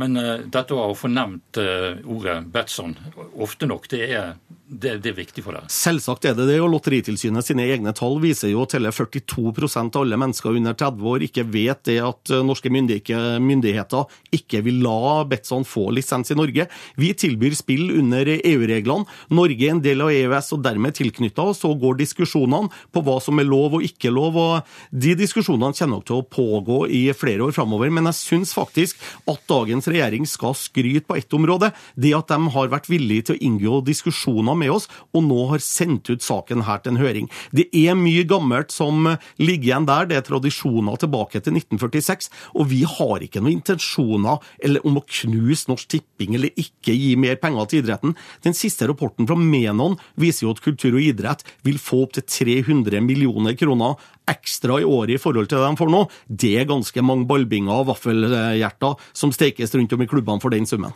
Men 0.00 0.18
uh, 0.18 0.42
dette 0.50 0.74
å 0.74 0.90
få 0.98 1.08
nevnt 1.12 1.60
uh, 1.62 1.94
ordet 2.10 2.40
Betson 2.54 2.96
ofte 3.42 3.68
nok, 3.70 3.86
det 3.92 4.00
er, 4.08 4.32
det, 4.66 4.96
det 5.04 5.12
er, 5.12 5.16
viktig 5.20 5.44
for 5.44 5.54
deg? 5.54 5.68
Selvsagt 5.70 6.26
er 6.26 6.34
det 6.34 6.48
det, 6.48 6.56
og 6.62 6.72
Lotteritilsynet 6.72 7.46
sine 7.46 7.66
egne 7.70 7.92
tall 7.94 8.18
viser 8.22 8.50
jo 8.50 8.64
at 8.64 8.74
hele 8.74 8.90
42% 8.94 9.94
av 9.94 10.02
alle 10.02 10.18
mennesker 10.18 10.58
under 10.58 10.74
30 10.80 11.10
år 11.12 11.26
ikke 11.28 11.44
vet 11.46 11.84
det 11.86 12.00
at 12.02 12.32
uh, 12.34 12.42
norske 12.46 12.72
myndigheter 12.74 14.18
ikke 14.34 14.64
vil 14.66 14.80
la 14.82 15.22
Betson 15.30 15.66
få 15.68 15.86
lisens 15.94 16.34
i 16.34 16.38
Norge. 16.38 16.66
Vi 16.98 17.12
tilbyr 17.14 17.54
spill 17.54 17.94
under 18.00 18.32
EU-reglene. 18.34 19.06
Norge 19.34 19.68
er 19.68 19.76
en 19.76 19.84
del 19.84 20.02
av 20.02 20.10
EØS 20.10 20.52
og 20.58 20.66
dermed 20.66 20.98
tilknytta, 20.98 21.46
så 21.54 21.70
går 21.78 22.00
diskusjonene 22.02 22.72
på 22.90 23.04
hva 23.06 23.20
som 23.22 23.38
er 23.38 23.46
lov 23.46 23.78
og 23.78 23.86
ikke 23.86 24.10
lov. 24.10 24.40
og 24.42 24.74
De 24.90 25.14
diskusjonene 25.22 25.74
kommer 25.78 25.94
nok 25.94 26.10
til 26.10 26.18
å 26.18 26.26
pågå 26.26 26.82
i 26.90 27.04
flere 27.14 27.46
år 27.46 27.54
framover, 27.54 27.94
men 27.94 28.10
jeg 28.10 28.20
syns 28.24 28.56
faktisk 28.56 28.98
at 29.30 29.46
dagens 29.50 29.83
dagens 29.84 29.88
regjering 29.88 30.26
skal 30.26 30.54
skryte 30.54 31.06
på 31.06 31.16
ett 31.16 31.32
område. 31.32 31.72
Det 31.96 32.14
at 32.14 32.28
de 32.28 32.48
har 32.50 32.68
vært 32.68 32.88
villige 32.88 33.28
til 33.28 33.36
å 33.36 33.42
inngå 33.44 33.84
diskusjoner 33.84 34.54
med 34.56 34.70
oss, 34.70 34.88
og 35.14 35.24
nå 35.24 35.48
har 35.50 35.60
sendt 35.60 36.10
ut 36.10 36.22
saken 36.22 36.64
her 36.64 36.80
til 36.80 36.94
en 36.94 37.02
høring. 37.02 37.28
Det 37.52 37.68
er 37.72 37.94
mye 37.94 38.24
gammelt 38.24 38.72
som 38.72 39.16
ligger 39.38 39.64
igjen 39.64 39.86
der. 39.86 40.06
Det 40.06 40.16
er 40.16 40.26
tradisjoner 40.26 40.96
tilbake 40.96 41.40
til 41.40 41.54
1946. 41.54 42.30
Og 42.54 42.68
vi 42.70 42.84
har 42.84 43.22
ikke 43.22 43.40
noen 43.42 43.58
intensjoner 43.58 44.40
om 44.84 44.98
å 44.98 45.04
knuse 45.04 45.70
Norsk 45.70 45.88
Tipping 45.88 46.34
eller 46.34 46.54
ikke 46.56 46.94
gi 46.94 47.14
mer 47.16 47.36
penger 47.40 47.68
til 47.68 47.84
idretten. 47.84 48.16
Den 48.44 48.56
siste 48.56 48.88
rapporten 48.88 49.28
fra 49.28 49.36
Menon 49.38 49.98
viser 50.20 50.46
jo 50.46 50.54
at 50.54 50.62
kultur 50.64 50.94
og 50.94 51.04
idrett 51.04 51.44
vil 51.64 51.80
få 51.80 52.04
opptil 52.06 52.24
300 52.24 53.02
millioner 53.04 53.56
kroner 53.58 53.96
ekstra 54.30 54.78
i 54.80 54.86
året 54.88 55.16
i 55.16 55.20
forhold 55.20 55.48
til 55.50 55.60
det 55.60 55.68
de 55.68 55.78
får 55.80 55.90
nå. 55.92 56.02
Det 56.28 56.52
er 56.60 56.68
ganske 56.68 57.04
mange 57.04 57.28
ballbinger 57.28 57.82
og 57.82 57.90
vaffelhjerter 57.92 59.00
som 59.16 59.32
stekes 59.34 59.73
rundt 59.74 59.92
om 59.92 60.02
i 60.02 60.08
klubbene 60.10 60.40
for 60.40 60.54
den 60.54 60.66
summen. 60.66 60.92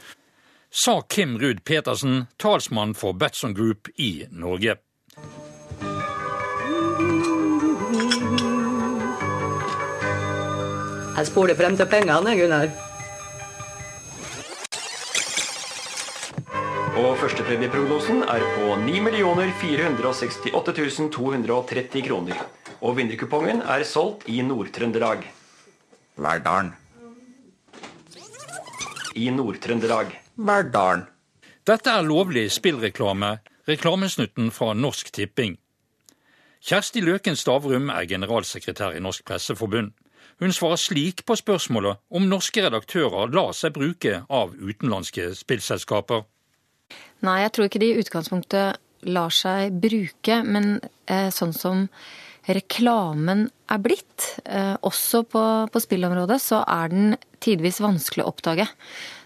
Sa 0.70 1.00
Kim 1.00 1.38
Ruud 1.38 1.64
Petersen, 1.64 2.26
talsmann 2.36 2.94
for 2.94 3.12
Batson 3.12 3.54
Group 3.54 3.88
i 3.96 4.26
Norge. 4.30 4.76
Jeg 11.18 11.26
spoler 11.26 11.56
frem 11.58 11.74
til 11.74 11.88
pengene, 11.90 12.34
Gunnar. 12.38 12.68
Og 16.98 17.16
førstepremieprognosen 17.18 18.22
er 18.26 18.44
på 18.54 18.76
9 18.84 19.00
468 19.60 21.10
230 21.14 22.02
kroner. 22.06 22.44
Og 22.82 22.96
vinnerkupongen 22.98 23.62
er 23.62 23.84
solgt 23.86 24.28
i 24.30 24.42
Nord-Trøndelag. 24.42 25.24
Verdalen. 26.18 26.74
I 29.18 29.30
Nord-Trøndelag. 29.34 30.12
Verdalen. 30.38 31.06
Dette 31.66 31.92
er 31.92 32.06
lovlig 32.06 32.46
spillreklame, 32.54 33.38
reklamesnutten 33.68 34.52
fra 34.54 34.70
Norsk 34.78 35.10
Tipping. 35.12 35.58
Kjersti 36.64 37.02
Løken 37.04 37.36
Stavrum 37.38 37.90
er 37.92 38.06
generalsekretær 38.08 38.96
i 38.96 39.02
Norsk 39.02 39.26
Presseforbund. 39.28 39.92
Hun 40.38 40.54
svarer 40.54 40.78
slik 40.78 41.24
på 41.26 41.34
spørsmålet 41.38 41.98
om 42.14 42.28
norske 42.30 42.62
redaktører 42.62 43.30
lar 43.34 43.54
seg 43.58 43.74
bruke 43.74 44.22
av 44.30 44.54
utenlandske 44.54 45.32
spillselskaper. 45.38 46.22
Nei, 47.26 47.40
jeg 47.42 47.52
tror 47.54 47.66
ikke 47.68 47.82
de 47.82 47.90
i 47.90 47.98
utgangspunktet 47.98 48.78
lar 49.10 49.34
seg 49.34 49.74
bruke, 49.82 50.40
men 50.46 50.78
eh, 51.10 51.28
sånn 51.34 51.54
som 51.54 51.86
reklamen 52.48 53.48
er 53.68 53.80
blitt, 53.82 54.28
eh, 54.44 54.74
også 54.80 55.24
på, 55.28 55.42
på, 55.72 55.82
spillområdet, 55.84 56.38
så 56.42 56.62
er 56.64 56.94
den 56.94 57.16
tidvis 57.44 57.80
vanskelig 57.84 58.24
å 58.24 58.32
oppdage. 58.32 58.68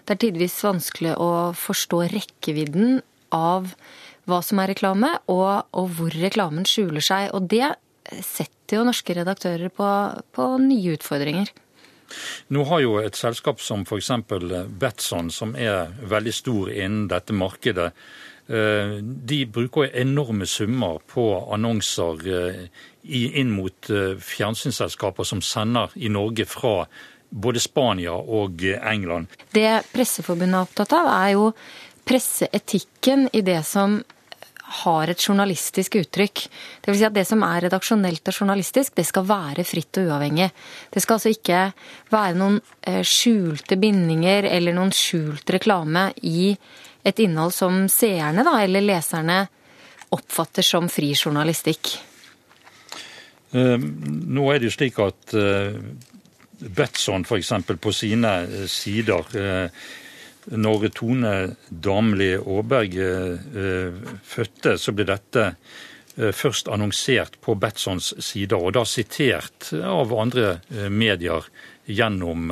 Det 0.03 0.15
er 0.15 0.21
tidvis 0.25 0.57
vanskelig 0.65 1.15
å 1.21 1.29
forstå 1.57 2.03
rekkevidden 2.13 3.01
av 3.33 3.73
hva 4.29 4.39
som 4.45 4.61
er 4.63 4.71
reklame, 4.71 5.09
og, 5.31 5.65
og 5.75 5.89
hvor 5.97 6.15
reklamen 6.15 6.67
skjuler 6.67 7.03
seg. 7.03 7.31
Og 7.35 7.49
det 7.51 7.73
setter 8.23 8.79
jo 8.79 8.87
norske 8.87 9.15
redaktører 9.15 9.71
på, 9.73 9.89
på 10.35 10.49
nye 10.63 10.97
utfordringer. 10.97 11.51
Nå 12.53 12.65
har 12.69 12.83
jo 12.83 12.97
et 13.01 13.17
selskap 13.17 13.61
som 13.63 13.85
f.eks. 13.87 14.11
Betson, 14.79 15.31
som 15.33 15.55
er 15.57 15.93
veldig 16.09 16.35
stor 16.35 16.71
innen 16.71 17.07
dette 17.11 17.33
markedet, 17.33 17.89
eh, 18.47 18.97
de 19.01 19.39
bruker 19.49 19.89
enorme 20.03 20.45
summer 20.49 20.99
på 21.09 21.25
annonser 21.55 22.27
eh, 22.27 22.61
inn 23.03 23.55
mot 23.55 23.89
eh, 23.89 24.13
fjernsynsselskaper 24.19 25.27
som 25.27 25.41
sender 25.41 25.95
i 25.95 26.11
Norge 26.11 26.45
fra 26.49 26.83
både 27.33 27.59
Spania 27.59 28.13
og 28.13 28.61
England. 28.63 29.31
Det 29.51 29.81
Presseforbundet 29.93 30.57
er 30.57 30.67
opptatt 30.67 30.93
av, 30.93 31.09
er 31.09 31.31
jo 31.33 31.47
presseetikken 32.05 33.29
i 33.33 33.41
det 33.41 33.61
som 33.65 34.01
har 34.83 35.11
et 35.11 35.21
journalistisk 35.21 35.95
uttrykk. 35.99 36.43
Det 36.81 36.91
vil 36.91 36.99
si 36.99 37.07
at 37.07 37.15
det 37.15 37.25
som 37.29 37.43
er 37.45 37.65
redaksjonelt 37.67 38.29
og 38.29 38.37
journalistisk, 38.37 38.95
det 38.97 39.05
skal 39.05 39.27
være 39.29 39.65
fritt 39.67 39.99
og 40.01 40.09
uavhengig. 40.09 40.49
Det 40.93 41.03
skal 41.03 41.19
altså 41.19 41.33
ikke 41.33 41.59
være 42.13 42.37
noen 42.39 42.57
eh, 42.81 43.03
skjulte 43.05 43.77
bindinger 43.81 44.47
eller 44.49 44.75
noen 44.75 44.93
skjult 44.95 45.53
reklame 45.53 46.09
i 46.25 46.53
et 47.03 47.19
innhold 47.21 47.53
som 47.53 47.83
seerne 47.91 48.45
da, 48.47 48.55
eller 48.63 48.85
leserne 48.85 49.43
oppfatter 50.13 50.65
som 50.65 50.89
fri 50.91 51.11
journalistikk. 51.13 51.93
Eh, 53.53 53.77
nå 53.77 54.49
er 54.49 54.61
det 54.61 54.71
jo 54.71 54.77
slik 54.79 54.97
at 55.03 55.37
eh, 55.37 55.77
Betson 56.63 57.25
f.eks. 57.27 57.51
på 57.81 57.93
sine 57.95 58.33
eh, 58.43 58.67
sider 58.71 59.69
når 60.43 60.89
Tone 60.91 61.33
Damli 61.69 62.33
Aaberg 62.35 62.97
fødte, 64.27 64.73
så 64.75 64.91
ble 64.91 65.05
dette 65.07 65.45
først 66.35 66.67
annonsert 66.67 67.37
på 67.39 67.55
Betsons 67.55 68.09
sider, 68.19 68.59
og 68.59 68.73
da 68.75 68.83
sitert 68.83 69.69
av 69.87 70.11
andre 70.19 70.57
medier 70.91 71.47
gjennom 71.87 72.51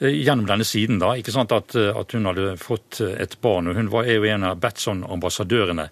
Eh, 0.00 0.14
gjennom 0.14 0.46
denne 0.46 0.64
siden 0.64 1.00
da, 1.02 1.14
ikke 1.18 1.34
sant, 1.34 1.52
at, 1.52 1.74
eh, 1.74 1.90
at, 1.90 2.12
hun 2.14 2.28
hadde 2.30 2.52
fått 2.60 3.00
eh, 3.02 3.16
et 3.24 3.34
barn. 3.42 3.66
og 3.66 3.78
Hun 3.78 3.90
var, 3.90 4.06
er 4.06 4.20
jo 4.20 4.28
en 4.30 4.46
av 4.46 4.60
Betson-ambassadørene. 4.62 5.88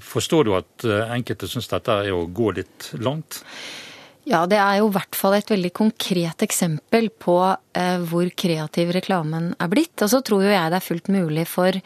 Forstår 0.00 0.44
du 0.44 0.54
at 0.56 0.84
enkelte 1.14 1.48
syns 1.48 1.68
dette 1.70 1.98
er 2.06 2.14
å 2.14 2.24
gå 2.26 2.50
litt 2.56 2.90
langt? 3.04 3.42
Ja, 4.24 4.44
det 4.48 4.56
er 4.56 4.78
jo 4.80 4.88
i 4.88 4.94
hvert 4.94 5.16
fall 5.18 5.36
et 5.36 5.50
veldig 5.52 5.70
konkret 5.76 6.44
eksempel 6.46 7.10
på 7.20 7.38
eh, 7.52 8.04
hvor 8.08 8.28
kreativ 8.32 8.94
reklamen 8.96 9.52
er 9.60 9.72
blitt. 9.72 9.96
Og 10.00 10.12
så 10.12 10.22
tror 10.24 10.46
jo 10.46 10.52
jeg 10.52 10.72
det 10.72 10.80
er 10.80 10.86
fullt 10.88 11.10
mulig 11.12 11.44
for 11.50 11.76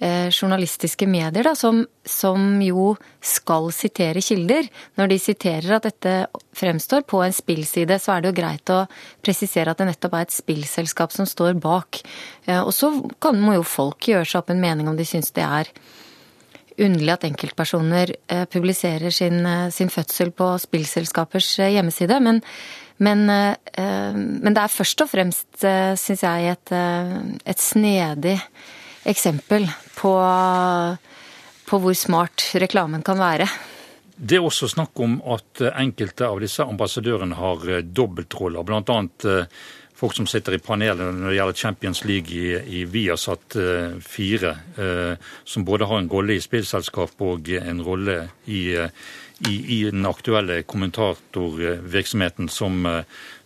Eh, 0.00 0.30
journalistiske 0.30 1.06
medier, 1.10 1.42
da, 1.42 1.56
som, 1.58 1.80
som, 2.06 2.60
jo 2.62 2.92
skal 3.18 3.72
sitere 3.74 4.22
kilder. 4.22 4.68
Når 4.94 5.10
de 5.10 5.16
siterer 5.18 5.72
at 5.74 5.88
dette 5.88 6.12
fremstår 6.54 7.02
på 7.10 7.18
en 7.24 7.34
spillside, 7.34 7.98
så 7.98 8.14
er 8.14 8.22
det 8.22 8.30
jo 8.30 8.36
greit 8.38 8.70
å 8.70 8.84
presisere 9.26 9.74
at 9.74 9.82
det 9.82 9.88
nettopp 9.88 10.14
er 10.14 10.28
et 10.28 10.36
spillselskap 10.36 11.16
som 11.16 11.26
står 11.26 11.58
bak. 11.58 11.98
Eh, 12.46 12.60
og 12.60 12.70
så 12.76 12.92
kan, 13.18 13.42
må 13.42 13.56
jo 13.56 13.66
folk 13.66 14.06
gjøre 14.06 14.28
seg 14.28 14.44
opp 14.44 14.54
en 14.54 14.62
mening 14.62 14.86
om 14.86 14.98
de 14.98 15.08
syns 15.08 15.34
det 15.34 15.42
er 15.42 15.72
underlig 16.84 17.14
at 17.14 17.26
enkeltpersoner 17.28 18.14
eh, 18.28 18.44
publiserer 18.50 19.14
sin, 19.14 19.46
sin 19.74 19.90
fødsel 19.92 20.32
på 20.36 20.52
spillselskapers 20.62 21.56
hjemmeside. 21.68 22.20
men 22.20 22.42
men, 23.00 23.26
men, 23.30 24.54
det 24.56 24.58
er 24.58 24.72
først 24.74 25.04
og 25.04 25.06
fremst, 25.06 25.46
syns 25.62 26.22
jeg, 26.24 26.48
et, 26.50 26.72
et 27.46 27.60
snedig 27.62 28.32
eksempel 29.06 29.68
på, 29.94 30.10
på 31.70 31.78
hvor 31.78 31.94
smart 31.94 32.42
reklamen 32.58 33.04
kan 33.06 33.20
være. 33.22 33.46
Det 34.18 34.40
er 34.40 34.42
også 34.42 34.66
snakk 34.72 34.98
om 34.98 35.20
at 35.30 35.62
enkelte 35.78 36.26
av 36.26 36.40
disse 36.42 36.64
ambassadørene 36.66 37.38
har 37.38 37.68
eh, 37.70 37.84
dobbeltroller. 37.86 38.66
Blant 38.66 38.90
Eh, 39.24 39.46
folk 39.98 40.14
som 40.14 40.28
sitter 40.30 40.54
i 40.54 40.62
panelet 40.62 41.14
når 41.14 41.30
det 41.30 41.36
gjelder 41.36 41.58
Champions 41.58 42.04
League 42.06 42.34
i, 42.34 42.80
i 42.80 42.84
Viasat 42.86 43.56
4, 44.06 44.52
eh, 44.78 45.32
som 45.44 45.66
både 45.66 45.88
har 45.90 46.02
en 46.02 46.10
rolle 46.12 46.38
i 46.38 46.44
spillselskap 46.44 47.18
og 47.26 47.50
en 47.58 47.82
rolle 47.82 48.20
i, 48.46 48.62
i, 49.50 49.56
i 49.78 49.80
den 49.90 50.06
aktuelle 50.06 50.62
kommentatorvirksomheten 50.62 52.48
som, 52.52 52.86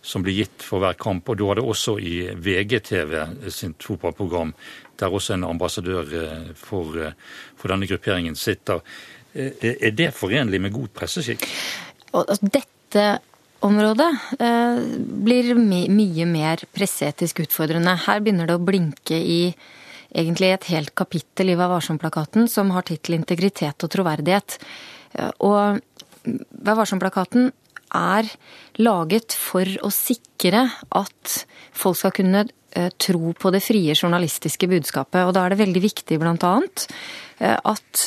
som 0.01 0.25
blir 0.25 0.43
gitt 0.43 0.65
for 0.65 0.83
hver 0.83 0.97
kamp. 0.99 1.29
Og 1.29 1.41
du 1.41 1.47
har 1.49 1.57
det 1.57 1.65
også 1.65 1.97
i 1.99 2.15
VGTV 2.37 3.49
sitt 3.49 3.85
fotballprogram 3.89 4.53
der 4.99 5.13
også 5.13 5.33
en 5.33 5.43
ambassadør 5.43 6.01
eh, 6.01 6.55
for, 6.55 6.97
eh, 7.01 7.13
for 7.57 7.73
denne 7.73 7.87
grupperingen 7.87 8.35
sitter. 8.35 8.79
Eh, 9.33 9.51
er 9.61 9.91
det 9.91 10.13
forenlig 10.13 10.61
med 10.61 10.73
god 10.73 10.91
presseskikk? 10.93 11.47
Altså, 12.13 12.49
dette 12.53 13.05
området 13.63 14.09
eh, 14.39 14.81
blir 15.23 15.53
my 15.57 15.85
mye 15.91 16.27
mer 16.29 16.63
presseetisk 16.75 17.43
utfordrende. 17.45 17.95
Her 18.05 18.21
begynner 18.23 18.49
det 18.49 18.57
å 18.57 18.63
blinke 18.63 19.17
i 19.17 19.41
egentlig 20.13 20.51
et 20.53 20.69
helt 20.73 20.93
kapittel 20.97 21.53
i 21.53 21.57
Vær 21.57 21.71
varsom-plakaten 21.71 22.49
som 22.51 22.71
har 22.75 22.85
tittel 22.87 23.17
'Integritet 23.17 23.85
og 23.85 23.93
troverdighet'. 23.95 24.59
Eh, 25.15 25.31
og 25.39 25.79
Vær 26.23 26.79
varsom-plakaten 26.79 27.51
er 27.93 28.29
laget 28.79 29.33
for 29.37 29.67
å 29.85 29.89
sikre 29.93 30.65
at 30.91 31.45
folk 31.71 31.97
skal 31.99 32.15
kunne 32.15 32.45
eh, 32.75 32.89
tro 32.97 33.33
på 33.33 33.51
det 33.53 33.61
frie 33.61 33.93
journalistiske 33.93 34.67
budskapet. 34.67 35.27
Og 35.27 35.33
da 35.35 35.45
er 35.45 35.53
det 35.53 35.61
veldig 35.61 35.83
viktig 35.83 36.19
bl.a. 36.19 36.53
at 37.43 38.01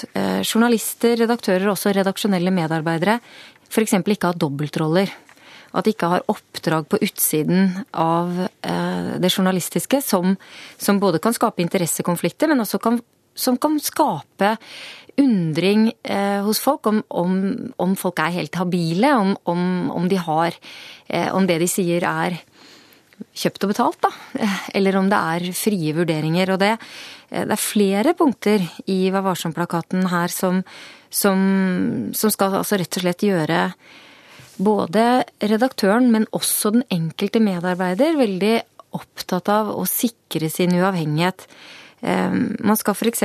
journalister, 0.48 1.16
redaktører 1.20 1.66
og 1.68 1.76
også 1.76 1.92
redaksjonelle 1.92 2.50
medarbeidere 2.50 3.20
f.eks. 3.68 3.98
ikke 4.00 4.30
har 4.30 4.38
dobbeltroller. 4.38 5.12
At 5.76 5.86
de 5.86 5.92
ikke 5.92 6.08
har 6.08 6.24
oppdrag 6.32 6.88
på 6.88 7.00
utsiden 7.04 7.82
av 7.92 8.32
det 9.20 9.28
journalistiske 9.30 10.00
som, 10.02 10.34
som 10.80 11.00
både 11.02 11.20
kan 11.22 11.36
skape 11.36 11.60
interessekonflikter, 11.62 12.48
men 12.48 12.64
også 12.64 12.80
kan, 12.82 12.96
som 13.36 13.58
kan 13.60 13.76
skape 13.82 14.56
undring 15.16 15.92
eh, 16.02 16.42
hos 16.44 16.60
folk 16.60 16.86
om, 16.86 17.00
om, 17.08 17.38
om, 17.80 17.94
folk 17.96 18.20
er 18.20 18.34
helt 18.36 18.58
habile, 18.60 19.12
om, 19.48 19.64
om 19.90 20.08
de 20.10 20.18
har 20.20 20.56
eh, 21.08 21.32
Om 21.34 21.48
det 21.48 21.58
de 21.62 21.68
sier 21.70 22.04
er 22.04 22.38
kjøpt 23.36 23.64
og 23.64 23.72
betalt, 23.72 24.00
da. 24.04 24.10
Eller 24.76 24.98
om 25.00 25.08
det 25.08 25.20
er 25.36 25.52
frie 25.56 25.94
vurderinger. 25.96 26.52
Og 26.52 26.60
det, 26.60 26.74
det 27.30 27.54
er 27.54 27.62
flere 27.62 28.12
punkter 28.18 28.64
i 28.92 29.06
Vær 29.12 29.24
varsom-plakaten 29.30 30.08
her 30.12 30.32
som, 30.32 30.60
som, 31.08 31.38
som 32.12 32.32
skal 32.34 32.60
altså 32.60 32.80
rett 32.80 33.00
og 33.00 33.06
slett 33.06 33.24
gjøre 33.24 33.62
både 34.56 35.24
redaktøren, 35.42 36.10
men 36.12 36.26
også 36.36 36.72
den 36.74 36.84
enkelte 36.92 37.42
medarbeider 37.42 38.16
veldig 38.18 38.56
opptatt 38.96 39.50
av 39.52 39.72
å 39.74 39.84
sikre 39.88 40.50
sin 40.52 40.74
uavhengighet. 40.76 41.46
Eh, 42.00 42.36
man 42.64 42.78
skal 42.78 42.96
f.eks. 42.96 43.24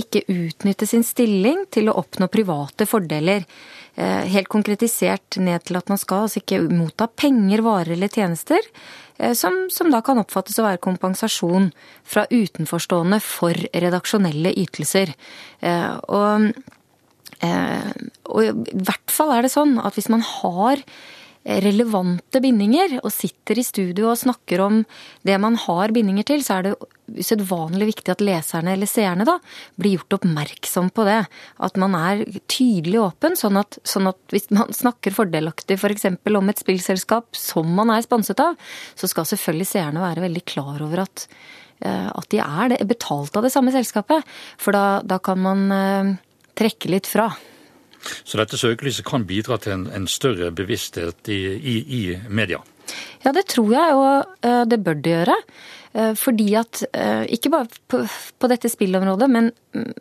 ikke 0.00 0.24
utnytte 0.30 0.88
sin 0.88 1.04
stilling 1.06 1.66
til 1.72 1.90
å 1.90 1.98
oppnå 2.02 2.30
private 2.32 2.86
fordeler. 2.88 3.46
Eh, 3.96 4.24
helt 4.32 4.50
konkretisert 4.52 5.40
ned 5.42 5.64
til 5.66 5.80
at 5.80 5.90
man 5.90 6.00
skal 6.00 6.26
altså 6.26 6.42
ikke 6.42 6.62
motta 6.68 7.08
penger, 7.08 7.64
varer 7.66 7.94
eller 7.96 8.12
tjenester. 8.12 8.66
Eh, 9.18 9.32
som, 9.38 9.66
som, 9.72 9.90
da 9.92 10.02
kan 10.04 10.20
oppfattes 10.22 10.58
å 10.60 10.66
være 10.66 10.82
kompensasjon 10.84 11.70
fra 12.04 12.26
utenforstående 12.30 13.20
for 13.24 13.56
redaksjonelle 13.72 14.54
ytelser. 14.64 15.14
Og, 15.60 16.52
og 17.40 18.42
i 18.44 18.82
hvert 18.84 19.12
fall 19.12 19.32
er 19.32 19.46
det 19.46 19.54
sånn 19.54 19.78
at 19.80 19.96
hvis 19.96 20.10
man 20.12 20.20
har 20.26 20.82
relevante 21.40 22.40
bindinger 22.42 22.98
og 23.00 23.08
sitter 23.14 23.58
i 23.58 23.64
studio 23.64 24.10
og 24.10 24.18
snakker 24.20 24.60
om 24.60 24.82
det 25.24 25.38
man 25.40 25.56
har 25.62 25.92
bindinger 25.96 26.26
til, 26.28 26.42
så 26.44 26.58
er 26.58 26.66
det 26.66 26.74
usedvanlig 27.16 27.88
viktig 27.88 28.12
at 28.12 28.22
leserne 28.24 28.74
eller 28.74 28.88
seerne 28.90 29.24
da 29.26 29.38
blir 29.80 29.96
gjort 29.96 30.18
oppmerksom 30.18 30.90
på 30.94 31.06
det. 31.08 31.22
At 31.64 31.80
man 31.80 31.96
er 31.96 32.26
tydelig 32.50 33.00
åpen, 33.06 33.38
sånn 33.40 33.56
at, 33.60 33.80
sånn 33.88 34.10
at 34.12 34.20
hvis 34.34 34.50
man 34.52 34.76
snakker 34.76 35.16
fordelaktig 35.16 35.80
f.eks. 35.80 36.10
For 36.20 36.40
om 36.42 36.52
et 36.52 36.60
spillselskap 36.60 37.32
som 37.38 37.72
man 37.78 37.94
er 37.94 38.04
sponset 38.04 38.42
av, 38.44 38.60
så 38.94 39.08
skal 39.10 39.28
selvfølgelig 39.32 39.70
seerne 39.72 40.04
være 40.04 40.26
veldig 40.28 40.44
klar 40.44 40.84
over 40.84 41.06
at, 41.08 41.24
eh, 41.80 42.08
at 42.12 42.30
de 42.30 42.44
er 42.44 42.74
det, 42.74 42.84
betalt 42.90 43.40
av 43.40 43.48
det 43.48 43.54
samme 43.56 43.72
selskapet. 43.74 44.28
For 44.60 44.76
da, 44.76 45.00
da 45.00 45.18
kan 45.24 45.40
man 45.40 45.70
eh, 45.72 46.18
trekke 46.58 46.90
litt 46.92 47.08
fra. 47.10 47.30
Så 48.24 48.38
dette 48.40 48.58
søkelyset 48.60 49.04
kan 49.06 49.26
bidra 49.28 49.58
til 49.60 49.76
en, 49.76 49.88
en 49.92 50.06
større 50.08 50.50
bevissthet 50.56 51.28
i, 51.32 51.40
i, 51.56 51.74
i, 51.98 52.00
media? 52.28 52.62
Ja, 53.24 53.34
det 53.36 53.46
tror 53.52 53.74
jeg, 53.74 53.98
og 53.98 54.46
eh, 54.46 54.62
det 54.68 54.80
bør 54.84 54.96
det 54.96 55.12
gjøre. 55.12 55.36
Eh, 55.92 56.14
fordi 56.18 56.48
at, 56.58 56.82
eh, 56.96 57.26
Ikke 57.36 57.52
bare 57.52 57.68
på, 57.92 58.02
på 58.40 58.50
dette 58.50 58.72
spillområdet, 58.72 59.28
men, 59.30 59.52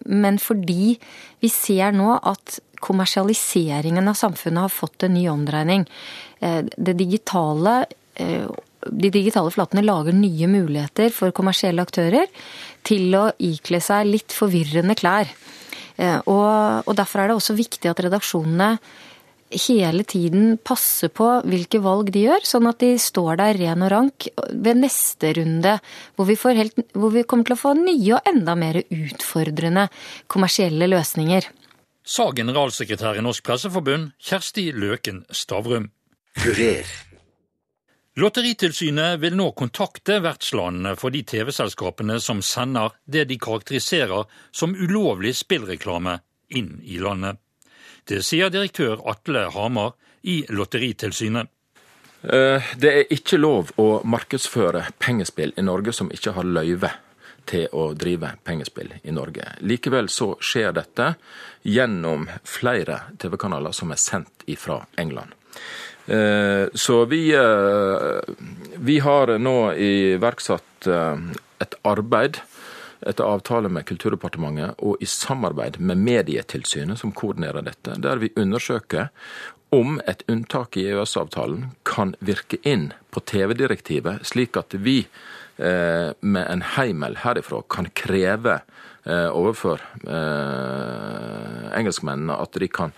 men, 0.06 0.40
fordi 0.40 0.96
vi 1.44 1.52
ser 1.52 1.94
nå 1.96 2.16
at 2.18 2.60
kommersialiseringen 2.80 4.08
av 4.08 4.16
samfunnet 4.16 4.70
har 4.70 4.72
fått 4.72 5.04
en 5.04 5.18
ny 5.18 5.26
omdreining. 5.28 5.84
Det 6.40 6.94
digitale 6.96 7.82
de 8.16 9.10
digitale 9.12 9.52
flatene 9.52 9.84
lager 9.84 10.16
nye 10.16 10.48
muligheter 10.48 11.12
for 11.12 11.36
kommersielle 11.36 11.84
aktører 11.84 12.30
til 12.88 13.12
å 13.20 13.26
ikle 13.44 13.82
seg 13.84 14.08
litt 14.08 14.36
forvirrende 14.36 14.96
klær. 14.96 15.28
Eh, 16.00 16.20
og, 16.32 16.88
og 16.88 16.98
derfor 16.98 17.24
er 17.24 17.30
det 17.30 17.38
også 17.40 17.58
viktig 17.58 17.92
at 17.92 18.02
redaksjonene 18.06 18.74
hele 19.50 20.04
tiden 20.06 20.58
passer 20.62 21.10
på 21.10 21.28
hvilke 21.50 21.82
valg 21.82 22.12
de 22.14 22.28
gjør, 22.28 22.46
sånn 22.46 22.70
at 22.70 22.82
de 22.84 22.92
står 23.02 23.40
der 23.42 23.58
ren 23.58 23.86
og 23.86 23.92
rank 23.92 24.28
ved 24.54 24.82
neste 24.84 25.34
runde, 25.40 25.80
hvor 26.16 26.30
vi, 26.30 26.38
helt, 26.60 26.78
hvor 26.94 27.14
vi, 27.16 27.26
kommer 27.26 27.50
til 27.50 27.58
å 27.58 27.64
få 27.64 27.74
nye 27.80 28.20
og 28.20 28.30
enda 28.30 28.56
mer 28.60 28.84
utfordrende 28.84 29.88
kommersielle 30.30 30.90
løsninger. 30.92 31.50
Sa 32.06 32.30
generalsekretær 32.34 33.18
i 33.18 33.26
Norsk 33.26 33.46
Presseforbund, 33.46 34.14
Kjersti 34.22 34.70
Løken 34.74 35.26
Stavrum. 35.34 35.90
Kurer. 36.40 37.09
Lotteritilsynet 38.20 39.20
vil 39.20 39.36
nå 39.40 39.52
kontakte 39.56 40.18
vertslandene 40.20 40.92
for 41.00 41.14
de 41.14 41.22
TV-selskapene 41.24 42.18
som 42.20 42.42
sender 42.44 42.92
det 43.08 43.30
de 43.30 43.38
karakteriserer 43.40 44.26
som 44.52 44.74
ulovlig 44.76 45.38
spillreklame 45.40 46.18
inn 46.52 46.82
i 46.84 46.98
landet. 47.00 47.40
Det 48.04 48.20
sier 48.26 48.52
direktør 48.52 49.00
Atle 49.08 49.46
Hamar 49.54 49.94
i 50.28 50.42
Lotteritilsynet. 50.52 51.48
Eh, 52.28 52.74
det 52.76 52.92
er 52.92 53.14
ikke 53.16 53.40
lov 53.40 53.72
å 53.80 54.02
markedsføre 54.04 54.90
pengespill 55.00 55.54
i 55.56 55.64
Norge 55.64 55.96
som 55.96 56.12
ikke 56.12 56.36
har 56.36 56.50
løyve 56.60 56.92
til 57.48 57.70
å 57.72 57.94
drive 57.96 58.34
pengespill 58.44 58.98
i 59.00 59.16
Norge. 59.16 59.54
Likevel 59.64 60.12
så 60.12 60.34
skjer 60.44 60.74
dette 60.76 61.14
gjennom 61.64 62.28
flere 62.44 63.06
TV-kanaler 63.22 63.72
som 63.72 63.96
er 63.96 64.08
sendt 64.10 64.44
ifra 64.52 64.82
England. 65.00 65.32
Eh, 66.10 66.68
så 66.74 67.06
vi, 67.06 67.36
eh, 67.36 68.34
vi 68.76 69.00
har 69.00 69.38
nå 69.38 69.74
iverksatt 69.74 70.88
eh, 70.88 71.18
et 71.62 71.76
arbeid 71.86 72.40
etter 73.06 73.24
avtale 73.30 73.70
med 73.70 73.86
Kulturdepartementet 73.86 74.82
og 74.82 74.98
i 75.04 75.06
samarbeid 75.06 75.78
med 75.78 76.02
Medietilsynet, 76.02 76.98
som 77.00 77.14
koordinerer 77.14 77.62
dette, 77.68 77.94
der 78.02 78.18
vi 78.24 78.32
undersøker 78.36 79.12
om 79.70 80.02
et 80.10 80.26
unntak 80.28 80.80
i 80.82 80.88
EØS-avtalen 80.90 81.70
kan 81.86 82.16
virke 82.26 82.58
inn 82.66 82.90
på 83.14 83.22
TV-direktivet, 83.30 84.26
slik 84.26 84.58
at 84.58 84.74
vi 84.74 85.04
med 85.60 86.46
en 86.48 86.64
heimel 86.74 87.20
herifra 87.22 87.62
kan 87.70 87.90
kreve 87.94 88.62
overfor 89.06 89.84
engelskmennene 91.76 92.38
at 92.40 92.56
de, 92.64 92.68
kan, 92.72 92.96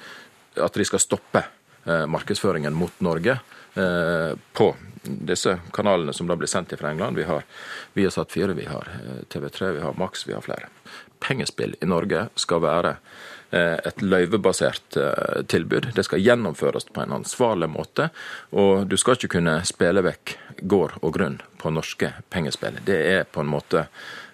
at 0.56 0.78
de 0.78 0.86
skal 0.88 1.02
stoppe 1.02 1.43
markedsføringen 1.85 2.73
mot 2.77 2.99
Norge 3.01 3.39
eh, 3.73 4.31
på 4.53 4.75
disse 5.03 5.57
kanalene 5.73 6.13
som 6.13 6.27
da 6.29 6.37
blir 6.37 6.49
sendt 6.49 6.75
fra 6.79 6.91
England. 6.91 7.17
Vi 7.17 7.25
har 7.25 7.43
Viasat 7.93 8.31
4, 8.31 8.53
vi 8.53 8.65
har 8.69 8.89
eh, 8.93 9.23
TV3, 9.33 9.71
vi 9.71 9.81
har 9.81 9.97
Max, 9.97 10.27
vi 10.27 10.33
har 10.33 10.45
flere. 10.45 10.69
Pengespill 11.19 11.75
i 11.81 11.85
Norge 11.89 12.27
skal 12.35 12.63
være 12.63 12.95
et 13.51 13.99
løyvebasert 13.99 14.95
tilbud. 15.51 15.89
Det 15.91 16.05
skal 16.07 16.21
gjennomføres 16.23 16.85
på 16.87 17.01
en 17.03 17.17
ansvarlig 17.17 17.67
måte. 17.67 18.05
Og 18.55 18.85
du 18.87 18.95
skal 18.95 19.17
ikke 19.17 19.33
kunne 19.33 19.57
spille 19.67 20.05
vekk 20.05 20.37
gård 20.71 20.95
og 21.01 21.11
grunn 21.17 21.35
på 21.62 21.71
norske 21.71 22.12
pengespill. 22.34 22.82
Det 22.86 23.00
er 23.13 23.30
på 23.30 23.45
en 23.45 23.54
måte 23.54 23.86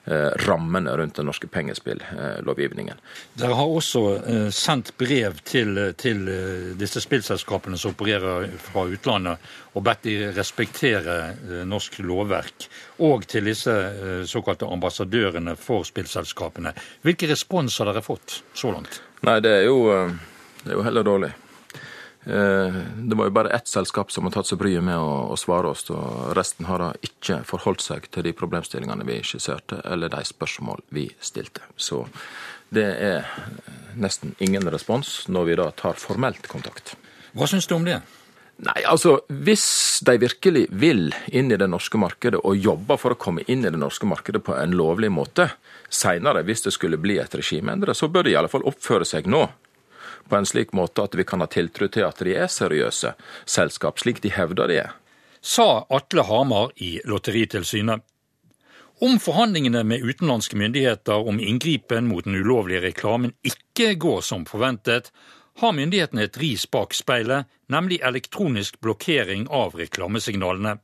Eh, 0.08 0.30
rammene 0.36 0.98
rundt 0.98 1.16
den 1.16 1.26
norske 1.26 1.48
pengespilllovgivningen. 1.48 2.96
Dere 3.34 3.56
har 3.60 3.72
også 3.76 4.02
eh, 4.16 4.46
sendt 4.56 4.94
brev 4.96 5.42
til, 5.44 5.82
til 6.00 6.22
eh, 6.32 6.70
disse 6.80 7.02
spillselskapene 7.04 7.76
som 7.76 7.92
opererer 7.92 8.46
fra 8.70 8.86
utlandet, 8.88 9.50
og 9.76 9.84
bedt 9.84 10.06
de 10.08 10.30
respektere 10.32 11.18
norsk 11.68 12.00
lovverk. 12.08 12.70
Og 13.04 13.28
til 13.28 13.52
disse 13.52 13.74
såkalte 14.32 14.70
ambassadørene 14.72 15.58
for 15.60 15.84
spillselskapene. 15.84 16.72
Hvilke 17.04 17.28
respons 17.28 17.76
har 17.82 17.92
dere 17.92 18.06
fått 18.06 18.40
så 18.56 18.72
langt? 18.72 19.02
Nei, 19.28 19.42
det 19.44 19.58
er 19.58 19.68
jo, 19.68 19.82
det 20.64 20.72
er 20.72 20.80
jo 20.80 20.88
heller 20.88 21.04
dårlig. 21.04 21.34
Eh, 22.28 22.74
det 22.98 23.16
var 23.16 23.26
jo 23.26 23.32
bare 23.32 23.50
ett 23.50 23.68
selskap 23.68 24.12
som 24.12 24.26
har 24.28 24.34
tatt 24.36 24.50
seg 24.50 24.60
bryet 24.60 24.84
med 24.84 25.00
å, 25.00 25.32
å, 25.32 25.36
svare 25.40 25.72
oss, 25.72 25.86
og 25.96 26.34
resten 26.36 26.68
har 26.68 26.82
da 26.84 26.90
ikke 27.00 27.40
forholdt 27.48 27.86
seg 27.86 28.10
til 28.12 28.26
de 28.28 28.34
problemstillingene 28.36 29.08
vi 29.08 29.22
skisserte, 29.24 29.80
eller 29.88 30.12
de 30.12 30.26
spørsmål 30.28 30.84
vi 30.92 31.08
stilte. 31.24 31.64
Så 31.80 32.04
det 32.76 32.88
er 33.00 33.30
nesten 33.96 34.36
ingen 34.44 34.68
respons 34.68 35.22
når 35.32 35.48
vi 35.48 35.56
da 35.62 35.70
tar 35.72 35.96
formelt 36.02 36.50
kontakt. 36.52 36.98
Hva 37.38 37.48
syns 37.48 37.70
du 37.70 37.78
om 37.78 37.88
det? 37.88 38.02
Nei, 38.58 38.82
altså, 38.90 39.22
Hvis 39.30 40.02
de 40.04 40.18
virkelig 40.18 40.66
vil 40.74 41.12
inn 41.30 41.52
i 41.54 41.60
det 41.62 41.70
norske 41.70 42.00
markedet 42.02 42.42
og 42.42 42.58
jobber 42.58 43.00
for 43.00 43.14
å 43.14 43.20
komme 43.22 43.46
inn 43.48 43.64
i 43.64 43.72
det 43.72 43.80
norske 43.80 44.10
markedet 44.10 44.42
på 44.44 44.58
en 44.58 44.76
lovlig 44.76 45.14
måte, 45.14 45.48
seinere, 45.88 46.44
hvis 46.44 46.66
det 46.66 46.74
skulle 46.76 47.00
bli 47.00 47.22
et 47.22 47.40
regimeendre, 47.40 47.96
så 47.96 48.10
bør 48.12 48.28
de 48.28 48.34
i 48.34 48.38
alle 48.40 48.52
fall 48.52 48.66
oppføre 48.68 49.08
seg 49.08 49.30
nå 49.32 49.46
på 50.30 50.38
en 50.38 50.46
slik 50.46 50.74
måte 50.78 51.04
at 51.04 51.16
vi 51.16 51.26
kan 51.28 51.44
ha 51.44 51.48
tiltro 51.52 51.88
til 51.92 52.06
at 52.08 52.22
de 52.24 52.36
er 52.36 52.52
seriøse 52.52 53.14
selskap, 53.46 54.00
slik 54.00 54.22
de 54.24 54.32
hevder 54.36 54.72
de 54.72 54.82
er. 54.84 54.94
Sa 55.42 55.86
Atle 55.94 56.26
Hamar 56.28 56.74
i 56.76 56.98
Lotteritilsynet. 57.06 58.04
Om 59.00 59.20
forhandlingene 59.22 59.84
med 59.86 60.02
utenlandske 60.02 60.58
myndigheter 60.58 61.28
om 61.30 61.40
inngripen 61.40 62.08
mot 62.10 62.26
den 62.26 62.40
ulovlige 62.40 62.82
reklamen 62.88 63.36
ikke 63.46 63.94
går 64.02 64.24
som 64.26 64.46
forventet, 64.50 65.12
har 65.62 65.74
myndighetene 65.74 66.26
et 66.26 66.38
ris 66.42 66.66
bak 66.70 66.94
speilet, 66.98 67.46
nemlig 67.70 68.00
elektronisk 68.06 68.80
blokkering 68.82 69.48
av 69.54 69.78
reklamesignalene. 69.78 70.78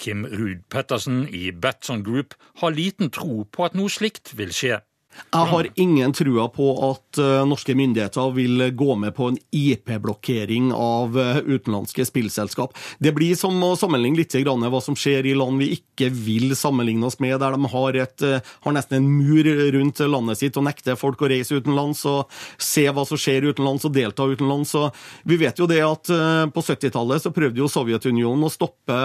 Kim 0.00 0.26
Ruud 0.26 0.64
Pettersen 0.72 1.26
i 1.28 1.52
Batson 1.52 2.04
Group 2.04 2.34
har 2.60 2.76
liten 2.76 3.10
tro 3.10 3.44
på 3.44 3.64
at 3.64 3.76
noe 3.76 3.92
slikt 3.92 4.32
vil 4.36 4.52
skje. 4.52 4.80
Jeg 5.28 5.48
har 5.50 5.66
ingen 5.76 6.12
trua 6.16 6.46
på 6.52 6.70
at 6.88 7.18
uh, 7.20 7.44
norske 7.48 7.74
myndigheter 7.76 8.30
vil 8.36 8.62
gå 8.78 8.94
med 8.96 9.12
på 9.16 9.28
en 9.28 9.38
IP-blokkering 9.52 10.70
av 10.72 11.16
uh, 11.18 11.40
utenlandske 11.44 12.06
spillselskap. 12.08 12.76
Det 13.02 13.12
blir 13.16 13.36
som 13.36 13.56
å 13.64 13.74
sammenligne 13.76 14.22
litt 14.22 14.36
hva 14.38 14.80
som 14.84 14.96
skjer 14.96 15.26
i 15.28 15.34
land 15.36 15.60
vi 15.60 15.72
ikke 15.76 16.08
vil 16.14 16.54
sammenligne 16.56 17.08
oss 17.08 17.18
med, 17.20 17.36
der 17.42 17.56
de 17.56 17.70
har, 17.72 17.98
et, 18.04 18.24
uh, 18.24 18.38
har 18.64 18.76
nesten 18.76 19.02
en 19.02 19.10
mur 19.18 19.48
rundt 19.74 20.00
landet 20.08 20.40
sitt 20.40 20.56
og 20.56 20.64
nekter 20.68 20.96
folk 20.96 21.20
å 21.20 21.30
reise 21.30 21.58
utenlands 21.58 22.04
og 22.08 22.32
se 22.56 22.86
hva 22.88 23.04
som 23.08 23.20
skjer 23.20 23.50
utenlands 23.50 23.84
og 23.88 23.94
delta 23.96 24.28
utenlands. 24.28 24.72
Og 24.78 25.28
vi 25.28 25.40
vet 25.42 25.60
jo 25.60 25.68
det 25.68 25.82
at 25.84 26.08
på 26.54 26.64
70-tallet 26.64 27.24
så 27.24 27.32
prøvde 27.34 27.60
jo 27.60 27.68
Sovjetunionen 27.70 28.46
å 28.46 28.52
stoppe 28.52 28.96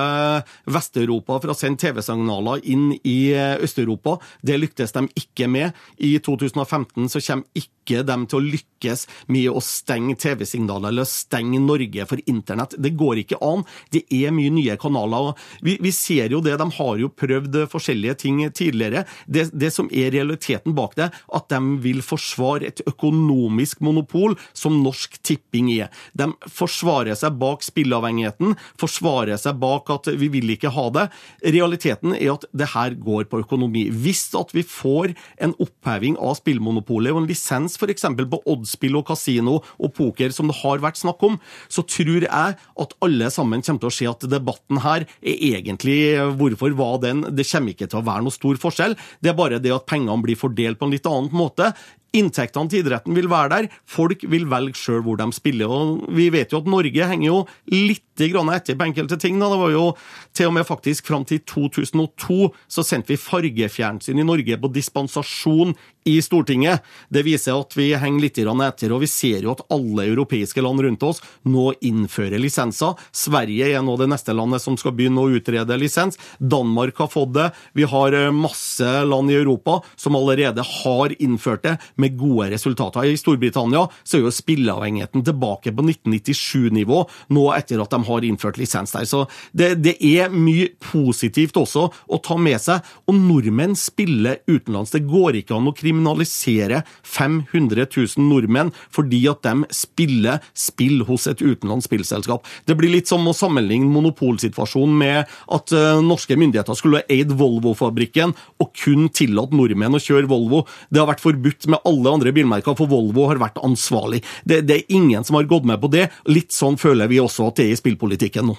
Vest-Europa 0.71 1.39
fra 1.43 1.55
å 1.55 1.57
sende 1.57 1.81
TV-signaler 1.83 2.63
inn 2.71 2.91
i 3.03 3.33
Øst-Europa. 3.33 4.17
Det 4.45 4.59
lyktes 4.59 4.95
de 4.95 5.07
ikke 5.19 5.49
med 5.51 5.73
i 5.97 6.19
2015 6.19 7.09
så 7.09 7.21
kommer 7.21 7.45
ikke 7.57 8.03
de 8.07 8.15
til 8.31 8.39
å 8.39 8.43
lykkes 8.43 9.01
med 9.33 9.49
å 9.51 9.61
stenge 9.63 10.15
TV-signaler 10.19 10.93
eller 10.93 11.07
stenge 11.07 11.59
Norge 11.59 12.05
for 12.07 12.21
internett. 12.31 12.75
Det 12.79 12.93
går 12.99 13.23
ikke 13.23 13.39
an. 13.43 13.65
Det 13.91 14.05
er 14.13 14.31
mye 14.35 14.53
nye 14.53 14.77
kanaler. 14.79 15.33
Vi, 15.65 15.75
vi 15.83 15.91
ser 15.95 16.31
jo 16.31 16.39
det, 16.43 16.55
de 16.61 16.67
har 16.77 17.01
jo 17.01 17.11
prøvd 17.11 17.57
forskjellige 17.71 18.15
ting 18.23 18.39
tidligere. 18.55 19.03
Det, 19.27 19.49
det 19.51 19.73
som 19.75 19.89
er 19.91 20.13
realiteten 20.15 20.75
bak 20.77 20.95
det, 20.99 21.09
at 21.11 21.49
de 21.51 21.59
vil 21.83 21.99
forsvare 22.05 22.71
et 22.71 22.83
økonomisk 22.87 23.83
monopol 23.83 24.37
som 24.55 24.79
Norsk 24.83 25.19
Tipping 25.23 25.71
er. 25.75 25.91
De 26.17 26.29
forsvarer 26.47 27.19
seg 27.19 27.35
bak 27.41 27.65
spilleavhengigheten, 27.67 28.55
forsvarer 28.79 29.39
seg 29.41 29.59
bak 29.61 29.91
at 29.93 30.11
vi 30.19 30.31
vil 30.33 30.55
ikke 30.55 30.71
ha 30.73 30.87
det. 30.95 31.07
Realiteten 31.43 32.15
er 32.15 32.35
at 32.37 32.47
det 32.55 32.71
her 32.73 32.95
går 32.95 33.27
på 33.31 33.43
økonomi. 33.43 33.89
Hvis 33.91 34.29
at 34.39 34.53
vi 34.55 34.63
får 34.67 35.13
en 35.43 35.55
oppheving 35.83 36.15
av 36.17 36.37
spillmonopolet 36.39 37.13
og 37.13 37.23
en 37.23 37.29
lisens 37.29 37.75
f.eks. 37.77 38.07
på 38.31 38.41
oddspill 38.49 38.97
og 38.97 39.07
kasino 39.07 39.59
og 39.77 39.93
poker, 39.93 40.31
som 40.31 40.47
det 40.47 40.59
har 40.61 40.79
vært 40.83 41.01
snakk 41.01 41.23
om, 41.23 41.39
så 41.67 41.83
tror 41.83 42.23
jeg 42.23 42.55
at 42.57 42.95
alle 43.03 43.31
sammen 43.33 43.61
kommer 43.61 43.83
til 43.83 43.91
å 43.91 43.97
se 43.97 44.07
at 44.09 44.29
debatten 44.31 44.79
her 44.83 45.05
er 45.21 45.43
egentlig 45.59 46.15
hvorfor 46.39 46.75
var 46.77 47.01
den? 47.03 47.25
Det 47.35 47.47
kommer 47.49 47.73
ikke 47.73 47.89
til 47.89 47.99
å 47.99 48.07
være 48.07 48.23
noe 48.25 48.33
stor 48.33 48.59
forskjell. 48.61 48.95
Det 49.19 49.33
er 49.33 49.37
bare 49.37 49.59
det 49.59 49.73
at 49.75 49.89
pengene 49.89 50.23
blir 50.23 50.39
fordelt 50.39 50.79
på 50.79 50.87
en 50.87 50.95
litt 50.95 51.09
annen 51.09 51.33
måte. 51.35 51.73
Inntektene 52.13 52.69
til 52.69 52.83
idretten 52.83 53.15
vil 53.17 53.25
være 53.29 53.49
der. 53.49 53.67
Folk 53.89 54.21
vil 54.29 54.45
velge 54.49 54.77
sjøl 54.77 55.01
hvor 55.05 55.17
de 55.17 55.25
spiller. 55.33 55.71
og 55.71 56.03
Vi 56.13 56.27
vet 56.33 56.53
jo 56.53 56.61
at 56.61 56.69
Norge 56.69 57.07
henger 57.09 57.25
jo 57.25 57.39
litt 57.73 58.12
etter 58.19 58.75
på 58.75 58.83
enkelte 58.85 59.17
ting. 59.17 59.39
Da. 59.39 59.49
Det 59.49 59.59
var 59.59 59.71
jo 59.71 59.85
til 60.33 60.47
og 60.47 60.53
med 60.53 60.67
faktisk 60.67 61.07
fram 61.07 61.25
til 61.25 61.39
2002 61.39 62.53
så 62.67 62.83
sendte 62.83 63.13
vi 63.13 63.17
fargefjernsyn 63.17 64.19
i 64.19 64.27
Norge 64.27 64.57
på 64.57 64.71
dispensasjon 64.73 65.73
i 66.05 66.21
Stortinget. 66.21 66.83
Det 67.09 67.23
viser 67.23 67.55
at 67.55 67.75
vi 67.77 67.93
henger 67.95 68.25
litt 68.25 68.37
etter, 68.37 68.91
og 68.91 69.01
vi 69.03 69.07
ser 69.07 69.43
jo 69.45 69.53
at 69.53 69.63
alle 69.71 70.07
europeiske 70.09 70.61
land 70.61 70.81
rundt 70.83 71.03
oss 71.03 71.21
nå 71.47 71.73
innfører 71.81 72.39
lisenser. 72.41 72.97
Sverige 73.11 73.71
er 73.71 73.81
nå 73.83 73.95
det 73.97 74.09
neste 74.11 74.33
landet 74.35 74.61
som 74.61 74.77
skal 74.77 74.95
begynne 74.97 75.21
å 75.21 75.31
utrede 75.31 75.77
lisens. 75.79 76.19
Danmark 76.39 76.97
har 76.99 77.11
fått 77.11 77.33
det. 77.37 77.49
Vi 77.73 77.87
har 77.87 78.17
masse 78.35 78.89
land 79.07 79.31
i 79.31 79.39
Europa 79.39 79.79
som 79.95 80.17
allerede 80.19 80.63
har 80.83 81.15
innført 81.21 81.63
det 81.63 81.77
med 81.95 82.17
gode 82.19 82.51
resultater. 82.53 83.07
I 83.07 83.17
Storbritannia 83.19 83.87
så 84.03 84.19
er 84.19 84.25
jo 84.27 84.33
spilleavhengigheten 84.33 85.23
tilbake 85.25 85.73
på 85.73 85.87
1997-nivå 85.87 87.03
nå 87.35 87.47
etter 87.55 87.81
at 87.83 87.93
de 87.93 88.02
har 88.07 88.25
innført 88.25 88.59
lisens 88.61 88.93
der. 88.95 89.07
Så 89.09 89.25
det, 89.51 89.75
det, 89.83 89.95
er 90.03 90.33
mye 90.33 90.69
positivt 90.83 91.57
også 91.59 91.87
å 91.89 92.19
ta 92.23 92.37
med 92.39 92.61
seg. 92.61 92.83
Og 93.09 93.17
nordmenn 93.17 93.75
spiller 93.79 94.41
utenlands. 94.49 94.93
Det 94.93 95.05
går 95.07 95.41
ikke 95.41 95.57
an 95.57 95.69
å 95.71 95.75
kriminalisere 95.77 96.83
500 97.03 97.87
000 97.87 98.27
nordmenn 98.27 98.73
fordi 98.93 99.23
at 99.31 99.43
de 99.45 99.67
spiller 99.73 100.43
spill 100.57 101.03
hos 101.07 101.27
et 101.29 101.41
utenlandsk 101.41 101.89
spillselskap. 101.89 102.47
Det 102.65 102.75
blir 102.79 102.93
litt 102.93 103.09
som 103.09 103.25
å 103.27 103.35
sammenligne 103.35 103.89
monopolsituasjonen 103.91 104.95
med 104.97 105.33
at 105.53 105.73
uh, 105.75 106.01
norske 106.03 106.37
myndigheter 106.39 106.77
skulle 106.77 107.03
eid 107.11 107.33
Volvo-fabrikken 107.37 108.33
og 108.61 108.71
kun 108.77 109.09
tillatt 109.13 109.53
nordmenn 109.55 109.97
å 109.97 110.01
kjøre 110.01 110.29
Volvo. 110.31 110.63
Det 110.89 111.01
har 111.01 111.09
vært 111.09 111.23
forbudt 111.23 111.69
med 111.71 111.83
alle 111.89 112.13
andre 112.13 112.33
bilmerker, 112.35 112.77
for 112.77 112.91
Volvo 112.91 113.27
har 113.29 113.41
vært 113.41 113.61
ansvarlig. 113.63 114.23
Det, 114.47 114.61
det, 114.67 114.79
er 114.79 114.95
ingen 114.97 115.25
som 115.25 115.37
har 115.37 115.49
gått 115.49 115.67
med 115.67 115.81
på 115.81 115.91
det. 115.93 116.07
Litt 116.29 116.55
sånn 116.55 116.79
føler 116.81 117.11
vi 117.11 117.21
også 117.23 117.49
at 117.49 117.59
det 117.59 117.67
er 117.67 117.75
i 117.75 117.79
spillpolitikken 117.93 118.45
nå. 118.45 118.57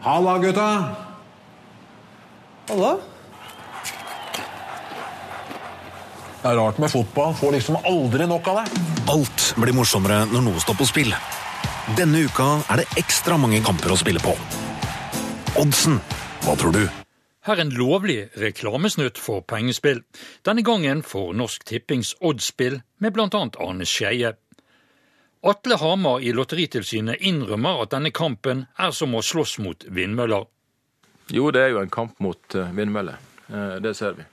Halla, 0.00 0.38
gutta. 0.38 0.94
Halla. 2.68 2.98
Det 6.42 6.50
er 6.50 6.56
rart 6.56 6.78
med 6.78 6.90
fotball. 6.90 7.34
Får 7.34 7.52
liksom 7.52 7.76
aldri 7.84 8.26
nok 8.26 8.48
av 8.48 8.62
det. 8.62 8.80
Alt 9.12 9.52
blir 9.56 9.76
morsommere 9.76 10.24
når 10.32 10.42
noe 10.48 10.62
står 10.62 10.80
på 10.80 10.88
spill. 10.88 11.14
Denne 11.98 12.24
uka 12.26 12.62
er 12.70 12.82
det 12.82 12.88
ekstra 12.98 13.38
mange 13.38 13.62
kamper 13.62 13.92
å 13.92 13.98
spille 13.98 14.22
på. 14.22 14.34
Oddsen, 15.60 16.00
hva 16.42 16.56
tror 16.58 16.74
du? 16.74 16.82
Her 17.46 17.58
en 17.58 17.72
lovlig 17.74 18.28
reklamesnutt 18.38 19.18
for 19.18 19.42
pengespill. 19.42 20.02
Denne 20.46 20.62
gangen 20.66 21.02
for 21.06 21.34
Norsk 21.34 21.64
Tippings 21.66 22.14
Oddspill 22.22 22.80
med 23.02 23.14
bl.a. 23.14 23.26
Arne 23.28 23.86
Skeie. 23.86 24.34
Atle 25.44 25.74
Hamar 25.74 26.20
i 26.20 26.30
Lotteritilsynet 26.32 27.18
innrømmer 27.26 27.80
at 27.82 27.90
denne 27.90 28.12
kampen 28.14 28.60
er 28.78 28.92
som 28.94 29.16
å 29.18 29.22
slåss 29.26 29.56
mot 29.58 29.88
vindmøller. 29.90 30.44
Jo, 31.34 31.48
det 31.50 31.64
er 31.64 31.72
jo 31.74 31.80
en 31.82 31.90
kamp 31.90 32.20
mot 32.22 32.54
eh, 32.54 32.70
vindmøller. 32.70 33.18
Eh, 33.48 33.74
det 33.82 33.96
ser 33.98 34.14
vi. 34.20 34.28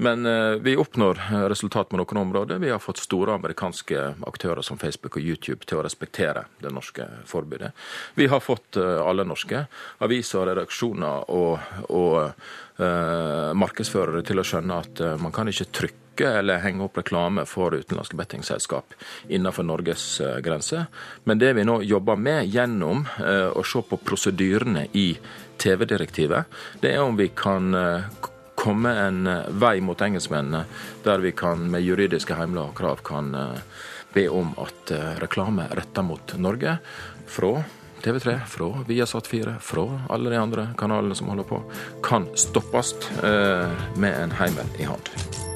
Men 0.00 0.24
eh, 0.24 0.56
vi 0.64 0.72
oppnår 0.80 1.20
resultat 1.52 1.90
på 1.92 2.00
noen 2.00 2.22
områder. 2.22 2.62
Vi 2.64 2.72
har 2.72 2.80
fått 2.80 3.02
store 3.02 3.36
amerikanske 3.36 4.06
aktører 4.30 4.64
som 4.64 4.80
Facebook 4.80 5.20
og 5.20 5.28
YouTube 5.28 5.68
til 5.68 5.82
å 5.82 5.84
respektere 5.84 6.46
det 6.64 6.72
norske 6.72 7.10
forbudet. 7.28 7.74
Vi 8.16 8.32
har 8.32 8.40
fått 8.40 8.80
alle 8.80 9.28
norske 9.28 9.66
aviser 10.00 10.48
redaksjoner 10.48 11.28
og, 11.28 11.58
og 11.92 12.80
markedsførere 13.58 14.24
til 14.24 14.40
å 14.40 14.46
skjønne 14.46 14.80
at 14.80 15.08
man 15.20 15.34
kan 15.34 15.50
ikke 15.52 15.72
trykke 15.82 16.07
eller 16.26 16.62
henge 16.64 16.84
opp 16.86 16.98
reklame 16.98 17.44
for 17.46 17.76
utenlandske 17.76 18.18
bettingselskap 18.18 18.96
innenfor 19.28 19.66
Norges 19.68 20.06
grenser. 20.44 20.88
Men 21.24 21.38
det 21.38 21.52
vi 21.58 21.66
nå 21.68 21.80
jobber 21.86 22.18
med 22.18 22.48
gjennom 22.50 23.04
å 23.18 23.62
se 23.66 23.82
på 23.86 24.00
prosedyrene 24.02 24.88
i 24.98 25.12
TV-direktivet, 25.58 26.58
det 26.82 26.94
er 26.94 27.04
om 27.04 27.16
vi 27.18 27.30
kan 27.36 27.74
komme 28.58 28.90
en 28.90 29.26
eh, 29.26 29.48
vei 29.48 29.78
mot 29.80 30.00
engelskmennene 30.02 30.64
der 31.04 31.22
vi 31.22 31.32
kan 31.32 31.68
med 31.70 31.84
juridiske 31.86 32.34
heimler 32.34 32.72
og 32.72 32.78
krav 32.78 33.02
kan 33.06 33.30
eh, 33.34 33.82
be 34.14 34.26
om 34.34 34.50
at 34.58 34.94
eh, 34.94 35.14
reklame 35.22 35.68
retta 35.78 36.02
mot 36.02 36.34
Norge 36.36 36.78
fra 37.28 37.52
TV3, 38.02 38.36
fra 38.46 38.70
Viasat4, 38.86 39.58
fra 39.62 39.86
alle 40.10 40.30
de 40.30 40.38
andre 40.38 40.68
kanalene 40.78 41.18
som 41.18 41.30
holder 41.32 41.48
på, 41.50 41.58
kan 42.06 42.28
stoppes 42.38 42.94
med 43.98 44.14
en 44.14 44.38
heimel 44.38 44.70
i 44.78 44.86
hånd. 44.86 45.47